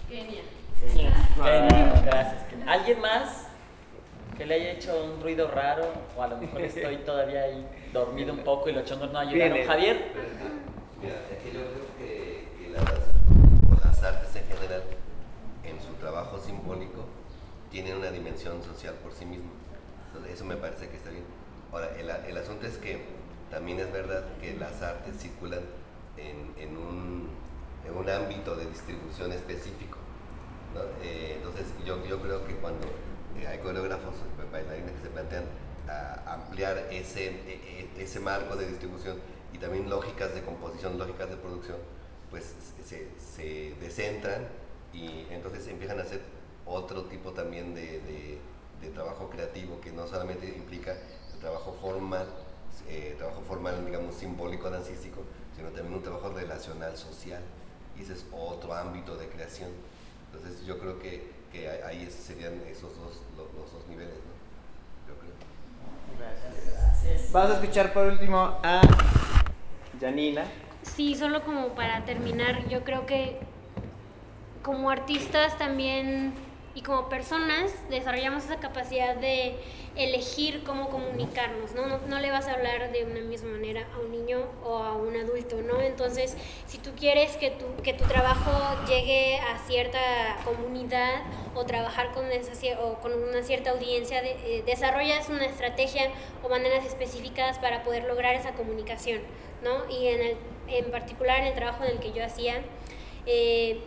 Genial. 0.08 0.44
Genial, 0.80 2.02
gracias. 2.04 2.42
¿Alguien 2.66 3.00
más 3.00 3.46
que 4.36 4.46
le 4.46 4.54
haya 4.54 4.70
hecho 4.72 5.04
un 5.04 5.20
ruido 5.22 5.50
raro? 5.50 5.84
O 6.16 6.22
a 6.22 6.28
lo 6.28 6.36
mejor 6.36 6.60
estoy 6.62 6.96
todavía 7.06 7.42
ahí 7.42 7.66
dormido 7.92 8.32
un 8.32 8.40
poco 8.44 8.68
y 8.68 8.72
los 8.72 8.84
chongos 8.84 9.10
no 9.12 9.18
ayudaron. 9.18 9.66
Javier. 9.66 10.12
Mira, 11.02 11.14
es 11.30 11.38
que 11.38 11.52
yo 11.52 11.60
creo 11.60 11.86
que, 11.98 12.48
que 12.58 12.70
las, 12.70 12.82
o 12.84 13.86
las 13.86 14.02
artes 14.02 14.36
en 14.36 14.46
general, 14.56 14.82
en 15.64 15.80
su 15.80 15.94
trabajo 15.94 16.38
simbólico, 16.38 17.04
tienen 17.70 17.96
una 17.96 18.10
dimensión 18.10 18.62
social 18.62 18.94
por 19.02 19.12
sí 19.12 19.24
mismo. 19.24 19.50
Entonces, 20.08 20.34
eso 20.34 20.44
me 20.44 20.56
parece 20.56 20.88
que 20.88 20.96
está 20.96 21.10
bien. 21.10 21.24
Ahora, 21.72 21.88
el, 21.98 22.10
a- 22.10 22.26
el 22.26 22.36
asunto 22.36 22.66
es 22.66 22.76
que 22.78 23.04
también 23.50 23.78
es 23.80 23.90
verdad 23.92 24.24
que 24.40 24.54
las 24.54 24.82
artes 24.82 25.16
circulan 25.18 25.60
en, 26.16 26.52
en 26.62 26.76
un 26.76 27.28
en 27.88 27.96
un 27.96 28.08
ámbito 28.08 28.54
de 28.56 28.66
distribución 28.66 29.32
específico. 29.32 29.98
Eh, 31.02 31.34
entonces 31.36 31.66
yo, 31.84 32.04
yo 32.06 32.20
creo 32.20 32.44
que 32.46 32.54
cuando 32.56 32.86
eh, 33.40 33.46
hay 33.46 33.58
coreógrafos, 33.58 34.14
pues, 34.36 34.50
bailarines 34.50 34.92
que 34.92 35.00
se 35.02 35.08
plantean 35.08 35.44
ampliar 36.26 36.76
ese, 36.90 37.28
e- 37.28 37.88
e- 37.96 38.02
ese 38.02 38.20
marco 38.20 38.54
de 38.56 38.66
distribución 38.68 39.16
y 39.54 39.58
también 39.58 39.88
lógicas 39.88 40.34
de 40.34 40.42
composición, 40.42 40.98
lógicas 40.98 41.30
de 41.30 41.36
producción, 41.36 41.78
pues 42.30 42.44
se, 42.84 43.08
se 43.18 43.74
descentran 43.80 44.46
y 44.92 45.26
entonces 45.30 45.66
empiezan 45.68 45.98
a 45.98 46.02
hacer 46.02 46.20
otro 46.66 47.04
tipo 47.04 47.32
también 47.32 47.74
de, 47.74 48.00
de- 48.00 48.38
de 48.82 48.90
trabajo 48.90 49.28
creativo 49.30 49.80
que 49.80 49.90
no 49.90 50.06
solamente 50.06 50.46
implica 50.46 50.92
el 51.32 51.40
trabajo 51.40 51.72
formal, 51.80 52.26
eh, 52.88 53.14
trabajo 53.18 53.40
formal, 53.42 53.84
digamos, 53.86 54.14
simbólico, 54.14 54.70
dancístico, 54.70 55.22
sino 55.56 55.70
también 55.70 55.94
un 55.94 56.02
trabajo 56.02 56.28
relacional, 56.30 56.96
social. 56.96 57.42
Y 57.98 58.02
ese 58.02 58.12
es 58.14 58.24
otro 58.32 58.72
ámbito 58.74 59.16
de 59.16 59.26
creación. 59.28 59.70
Entonces 60.32 60.64
yo 60.64 60.78
creo 60.78 60.98
que, 60.98 61.30
que 61.52 61.68
ahí- 61.82 62.08
serían 62.10 62.54
esos 62.70 62.96
dos, 62.96 63.20
los, 63.36 63.46
los 63.54 63.72
dos 63.72 63.86
niveles, 63.88 64.14
¿no? 64.14 65.12
Yo 65.12 65.18
creo. 65.20 65.32
Vamos 67.32 67.50
a 67.50 67.54
escuchar 67.60 67.92
por 67.92 68.06
último 68.06 68.38
a 68.62 68.80
Janina. 70.00 70.44
Sí, 70.82 71.14
solo 71.14 71.42
como 71.44 71.68
para 71.70 72.04
terminar, 72.04 72.66
yo 72.68 72.84
creo 72.84 73.04
que 73.06 73.38
como 74.62 74.90
artistas 74.90 75.56
también 75.58 76.32
y 76.78 76.82
como 76.82 77.08
personas 77.08 77.72
desarrollamos 77.90 78.44
esa 78.44 78.60
capacidad 78.60 79.16
de 79.16 79.56
elegir 79.96 80.62
cómo 80.62 80.90
comunicarnos, 80.90 81.72
¿no? 81.72 81.86
No, 81.86 81.98
no 82.06 82.20
le 82.20 82.30
vas 82.30 82.46
a 82.46 82.52
hablar 82.52 82.92
de 82.92 83.04
una 83.04 83.18
misma 83.20 83.50
manera 83.50 83.84
a 83.92 83.98
un 83.98 84.12
niño 84.12 84.46
o 84.62 84.76
a 84.78 84.92
un 84.94 85.16
adulto, 85.16 85.60
¿no? 85.60 85.80
Entonces, 85.80 86.36
si 86.68 86.78
tú 86.78 86.90
quieres 86.96 87.36
que 87.36 87.50
tu, 87.50 87.64
que 87.82 87.94
tu 87.94 88.04
trabajo 88.04 88.52
llegue 88.86 89.40
a 89.40 89.58
cierta 89.66 89.98
comunidad 90.44 91.22
o 91.56 91.64
trabajar 91.64 92.12
con, 92.12 92.30
esa, 92.30 92.52
o 92.80 93.00
con 93.00 93.12
una 93.12 93.42
cierta 93.42 93.70
audiencia, 93.70 94.22
de- 94.22 94.58
eh, 94.58 94.62
desarrollas 94.64 95.28
una 95.30 95.46
estrategia 95.46 96.12
o 96.44 96.48
maneras 96.48 96.86
específicas 96.86 97.58
para 97.58 97.82
poder 97.82 98.04
lograr 98.04 98.36
esa 98.36 98.52
comunicación, 98.52 99.20
¿no? 99.64 99.90
Y 99.90 100.06
en, 100.06 100.20
el, 100.22 100.36
en 100.68 100.92
particular 100.92 101.40
en 101.40 101.46
el 101.46 101.54
trabajo 101.56 101.82
en 101.82 101.90
el 101.90 101.98
que 101.98 102.12
yo 102.12 102.24
hacía, 102.24 102.62
eh, 103.26 103.80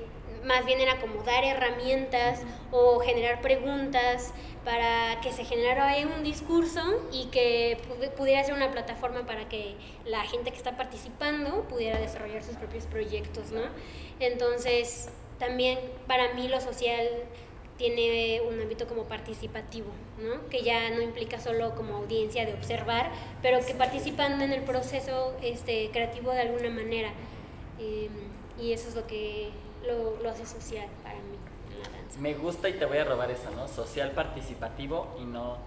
más 0.45 0.65
bien 0.65 0.79
era 0.79 0.99
como 0.99 1.23
dar 1.23 1.43
herramientas 1.43 2.41
o 2.71 2.99
generar 2.99 3.41
preguntas 3.41 4.33
para 4.65 5.19
que 5.21 5.31
se 5.31 5.43
generara 5.43 5.87
ahí 5.89 6.05
un 6.05 6.23
discurso 6.23 6.81
y 7.11 7.25
que 7.25 7.77
pu- 7.87 8.11
pudiera 8.11 8.43
ser 8.43 8.53
una 8.53 8.71
plataforma 8.71 9.25
para 9.25 9.49
que 9.49 9.75
la 10.05 10.21
gente 10.23 10.51
que 10.51 10.57
está 10.57 10.77
participando 10.77 11.63
pudiera 11.63 11.99
desarrollar 11.99 12.43
sus 12.43 12.55
propios 12.57 12.85
proyectos, 12.85 13.51
¿no? 13.51 13.61
Entonces, 14.19 15.09
también 15.39 15.79
para 16.07 16.33
mí 16.33 16.47
lo 16.47 16.61
social 16.61 17.07
tiene 17.77 18.41
un 18.47 18.61
ámbito 18.61 18.85
como 18.87 19.05
participativo, 19.05 19.87
¿no? 20.19 20.47
Que 20.49 20.61
ya 20.61 20.91
no 20.91 21.01
implica 21.01 21.39
solo 21.39 21.73
como 21.73 21.97
audiencia 21.97 22.45
de 22.45 22.53
observar, 22.53 23.09
pero 23.41 23.65
que 23.65 23.73
participando 23.73 24.43
en 24.43 24.53
el 24.53 24.61
proceso 24.61 25.35
este, 25.41 25.89
creativo 25.91 26.31
de 26.31 26.41
alguna 26.41 26.69
manera. 26.69 27.11
Eh, 27.79 28.09
y 28.61 28.73
eso 28.73 28.89
es 28.89 28.95
lo 28.95 29.07
que 29.07 29.49
lo, 29.85 30.21
lo 30.21 30.29
hace 30.29 30.45
social 30.45 30.87
para 31.03 31.15
mí 31.15 31.37
en 31.71 31.79
la 31.81 31.89
danza. 31.89 32.19
Me 32.19 32.33
gusta 32.33 32.69
y 32.69 32.73
te 32.73 32.85
voy 32.85 32.97
a 32.97 33.03
robar 33.03 33.31
esa, 33.31 33.49
¿no? 33.51 33.67
Social 33.67 34.11
participativo 34.11 35.15
y 35.19 35.25
no... 35.25 35.57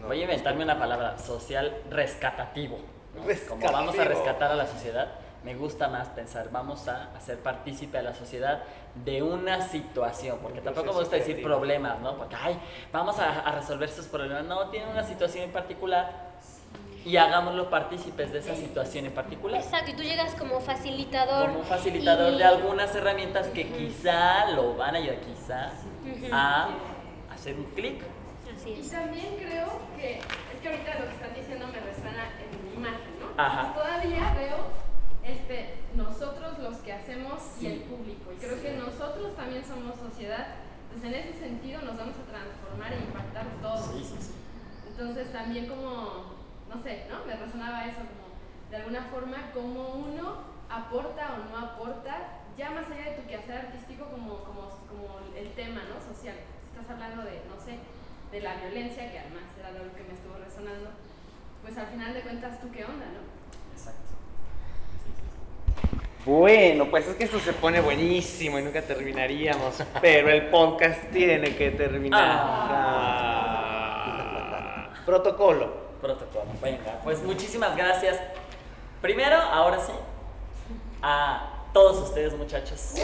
No, 0.00 0.06
voy 0.08 0.20
a 0.20 0.22
inventarme 0.22 0.64
una 0.64 0.78
palabra, 0.78 1.18
social 1.18 1.76
rescatativo. 1.90 2.78
¿no? 3.14 3.22
Como 3.48 3.70
vamos 3.70 3.98
a 3.98 4.04
rescatar 4.04 4.50
a 4.50 4.54
la 4.56 4.66
sociedad, 4.66 5.12
me 5.44 5.54
gusta 5.54 5.88
más 5.88 6.08
pensar, 6.08 6.50
vamos 6.50 6.88
a 6.88 7.10
hacer 7.16 7.38
partícipe 7.38 7.98
a 7.98 8.02
la 8.02 8.14
sociedad 8.14 8.62
de 8.94 9.22
una 9.22 9.60
situación, 9.60 10.38
porque 10.40 10.60
tampoco 10.60 10.92
me 10.92 11.00
gusta 11.00 11.16
decir 11.16 11.42
problemas, 11.42 12.00
¿no? 12.00 12.16
Porque, 12.16 12.36
ay, 12.36 12.58
vamos 12.92 13.18
a, 13.18 13.40
a 13.40 13.52
resolver 13.52 13.88
sus 13.88 14.06
problemas. 14.06 14.44
No, 14.44 14.70
tiene 14.70 14.90
una 14.90 15.02
situación 15.02 15.44
en 15.44 15.52
particular 15.52 16.32
y 17.04 17.16
hagámoslo 17.16 17.68
partícipes 17.70 18.32
de 18.32 18.38
esa 18.38 18.54
situación 18.54 19.06
en 19.06 19.12
particular. 19.12 19.60
Exacto, 19.60 19.90
y 19.90 19.94
tú 19.94 20.02
llegas 20.02 20.34
como 20.34 20.60
facilitador. 20.60 21.46
Como 21.48 21.60
un 21.60 21.64
facilitador 21.66 22.32
y- 22.34 22.38
de 22.38 22.44
algunas 22.44 22.94
herramientas 22.94 23.48
que 23.48 23.68
quizá 23.68 24.50
lo 24.52 24.76
van 24.76 24.94
a 24.94 24.98
ayudar, 24.98 25.20
quizá, 25.20 25.72
Ujú. 26.04 26.26
a 26.32 26.68
hacer 27.32 27.56
un 27.56 27.64
clic. 27.74 28.02
Así 28.56 28.70
Y 28.70 28.80
es. 28.80 28.90
también 28.90 29.36
creo 29.36 29.66
que, 29.96 30.18
es 30.18 30.60
que 30.62 30.68
ahorita 30.68 30.98
lo 31.00 31.06
que 31.06 31.12
están 31.14 31.34
diciendo 31.34 31.66
me 31.68 31.80
resuena 31.80 32.28
en 32.38 32.64
mi 32.70 32.74
imagen, 32.76 33.10
¿no? 33.18 33.42
Ajá. 33.42 33.66
Entonces, 33.68 33.82
todavía 33.82 34.34
veo 34.34 34.56
este, 35.24 35.74
nosotros 35.94 36.58
los 36.58 36.76
que 36.78 36.92
hacemos 36.92 37.40
y 37.60 37.66
el 37.66 37.78
público. 37.80 38.32
Y 38.32 38.36
creo 38.36 38.60
que 38.60 38.72
nosotros 38.74 39.34
también 39.36 39.64
somos 39.64 39.96
sociedad. 39.96 40.48
Entonces, 40.92 41.08
en 41.08 41.28
ese 41.28 41.38
sentido 41.38 41.80
nos 41.82 41.96
vamos 41.96 42.14
a 42.16 42.30
transformar 42.30 42.92
e 42.92 42.96
impactar 42.98 43.46
todos. 43.62 43.90
Entonces, 44.88 45.32
también 45.32 45.66
como, 45.66 46.41
no 46.72 46.82
sé, 46.82 47.04
¿no? 47.08 47.24
Me 47.26 47.36
resonaba 47.36 47.86
eso, 47.86 47.98
como 47.98 48.32
de 48.70 48.76
alguna 48.76 49.02
forma, 49.04 49.50
como 49.52 49.88
uno 49.90 50.38
aporta 50.70 51.34
o 51.34 51.38
no 51.50 51.58
aporta, 51.58 52.40
ya 52.56 52.70
más 52.70 52.90
allá 52.90 53.10
de 53.10 53.16
tu 53.16 53.26
quehacer 53.28 53.58
artístico, 53.58 54.06
como, 54.06 54.38
como, 54.44 54.68
como 54.88 55.20
el 55.36 55.52
tema, 55.52 55.82
¿no? 55.84 56.00
Social. 56.00 56.36
Si 56.62 56.68
estás 56.70 56.90
hablando 56.90 57.22
de, 57.22 57.42
no 57.48 57.60
sé, 57.62 57.78
de 58.30 58.40
la 58.40 58.54
violencia, 58.56 59.10
que 59.10 59.18
además 59.18 59.42
era 59.58 59.70
lo 59.72 59.92
que 59.94 60.04
me 60.04 60.14
estuvo 60.14 60.36
resonando, 60.42 60.88
pues 61.62 61.76
al 61.76 61.88
final 61.88 62.14
de 62.14 62.22
cuentas, 62.22 62.58
¿tú 62.60 62.70
qué 62.70 62.84
onda, 62.84 63.04
no? 63.06 63.20
Exacto. 63.72 64.00
Bueno, 66.24 66.88
pues 66.88 67.06
es 67.08 67.16
que 67.16 67.24
esto 67.24 67.40
se 67.40 67.52
pone 67.52 67.80
buenísimo 67.80 68.58
y 68.58 68.62
nunca 68.62 68.80
terminaríamos, 68.80 69.82
pero 70.00 70.30
el 70.30 70.46
podcast 70.46 71.10
tiene 71.10 71.54
que 71.56 71.72
terminar. 71.72 72.40
Ah. 72.44 73.42
Protocolo. 75.04 75.81
Protocolo. 76.02 76.46
Venga, 76.60 77.00
pues 77.04 77.22
muchísimas 77.22 77.76
gracias. 77.76 78.18
Primero, 79.00 79.36
ahora 79.36 79.78
sí, 79.78 79.92
a 81.00 81.68
todos 81.72 82.08
ustedes, 82.08 82.36
muchachos. 82.36 82.94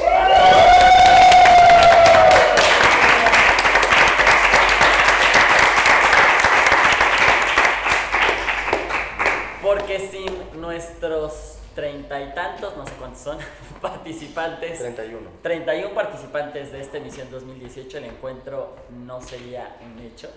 Porque 9.62 10.00
sin 10.00 10.60
nuestros 10.60 11.58
treinta 11.76 12.20
y 12.20 12.34
tantos, 12.34 12.76
no 12.76 12.84
sé 12.84 12.92
cuántos 12.98 13.22
son, 13.22 13.38
participantes, 13.80 14.80
31. 14.80 15.30
31 15.42 15.94
participantes 15.94 16.72
de 16.72 16.80
esta 16.80 16.96
emisión 16.96 17.30
2018, 17.30 17.98
el 17.98 18.04
encuentro 18.06 18.74
no 18.90 19.20
sería 19.20 19.76
un 19.84 20.00
hecho. 20.00 20.28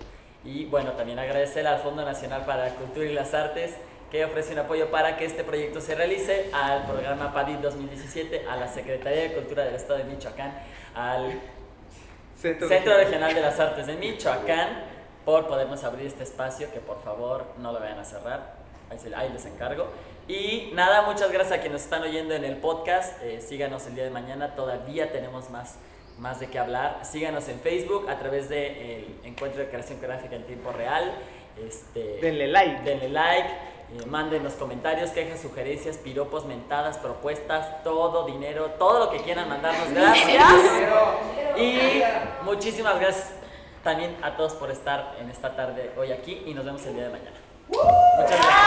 Y 0.43 0.65
bueno, 0.65 0.91
también 0.93 1.19
agradecer 1.19 1.67
al 1.67 1.79
Fondo 1.79 2.03
Nacional 2.03 2.45
para 2.45 2.65
la 2.69 2.75
Cultura 2.75 3.05
y 3.05 3.13
las 3.13 3.33
Artes 3.33 3.75
que 4.09 4.25
ofrece 4.25 4.51
un 4.53 4.59
apoyo 4.59 4.91
para 4.91 5.15
que 5.15 5.23
este 5.25 5.43
proyecto 5.43 5.79
se 5.79 5.95
realice, 5.95 6.49
al 6.51 6.83
programa 6.85 7.33
PADI 7.33 7.57
2017, 7.61 8.45
a 8.49 8.57
la 8.57 8.67
Secretaría 8.67 9.21
de 9.23 9.33
Cultura 9.33 9.63
del 9.63 9.75
Estado 9.75 9.99
de 9.99 10.03
Michoacán, 10.05 10.53
al 10.93 11.39
Centro, 12.37 12.67
Centro 12.67 12.97
Regional 12.97 13.33
de 13.33 13.39
las 13.41 13.57
Artes 13.59 13.87
de 13.87 13.95
Michoacán, 13.95 14.83
por 15.23 15.47
podernos 15.47 15.83
abrir 15.85 16.07
este 16.07 16.23
espacio, 16.23 16.69
que 16.73 16.79
por 16.81 17.01
favor 17.03 17.45
no 17.59 17.71
lo 17.71 17.79
vayan 17.79 17.99
a 17.99 18.03
cerrar, 18.03 18.55
ahí, 18.89 18.99
se- 18.99 19.15
ahí 19.15 19.29
les 19.31 19.45
encargo. 19.45 19.87
Y 20.27 20.71
nada, 20.73 21.03
muchas 21.03 21.31
gracias 21.31 21.59
a 21.59 21.61
quienes 21.61 21.73
nos 21.73 21.83
están 21.83 22.01
oyendo 22.01 22.33
en 22.33 22.43
el 22.43 22.57
podcast, 22.57 23.21
eh, 23.23 23.39
síganos 23.39 23.85
el 23.87 23.95
día 23.95 24.03
de 24.03 24.09
mañana, 24.09 24.55
todavía 24.55 25.11
tenemos 25.13 25.49
más, 25.51 25.75
más 26.21 26.39
de 26.39 26.47
qué 26.47 26.59
hablar. 26.59 26.99
Síganos 27.03 27.49
en 27.49 27.59
Facebook 27.59 28.07
a 28.07 28.17
través 28.19 28.47
del 28.47 29.19
Encuentro 29.23 29.61
de 29.61 29.69
Creación 29.69 29.99
Gráfica 29.99 30.35
en 30.35 30.45
Tiempo 30.45 30.71
Real. 30.71 31.15
Este, 31.67 32.19
Denle 32.21 32.47
like. 32.47 32.83
denle 32.83 33.09
like, 33.09 33.49
eh, 33.49 34.05
mándenos 34.05 34.53
comentarios, 34.53 35.09
quejas, 35.09 35.41
sugerencias, 35.41 35.97
piropos, 35.97 36.45
mentadas, 36.45 36.99
propuestas, 36.99 37.83
todo, 37.83 38.25
dinero, 38.25 38.67
todo 38.77 39.05
lo 39.05 39.11
que 39.11 39.17
quieran 39.17 39.49
mandarnos. 39.49 39.89
Gracias. 39.93 40.43
Y 41.57 42.03
muchísimas 42.43 42.97
gracias 42.99 43.31
también 43.83 44.15
a 44.21 44.37
todos 44.37 44.53
por 44.53 44.71
estar 44.71 45.15
en 45.19 45.29
esta 45.29 45.55
tarde 45.55 45.91
hoy 45.97 46.11
aquí 46.11 46.43
y 46.45 46.53
nos 46.53 46.63
vemos 46.63 46.85
el 46.85 46.93
día 46.93 47.03
de 47.03 47.09
mañana. 47.09 47.37
Muchas 47.67 48.29
gracias. 48.29 48.61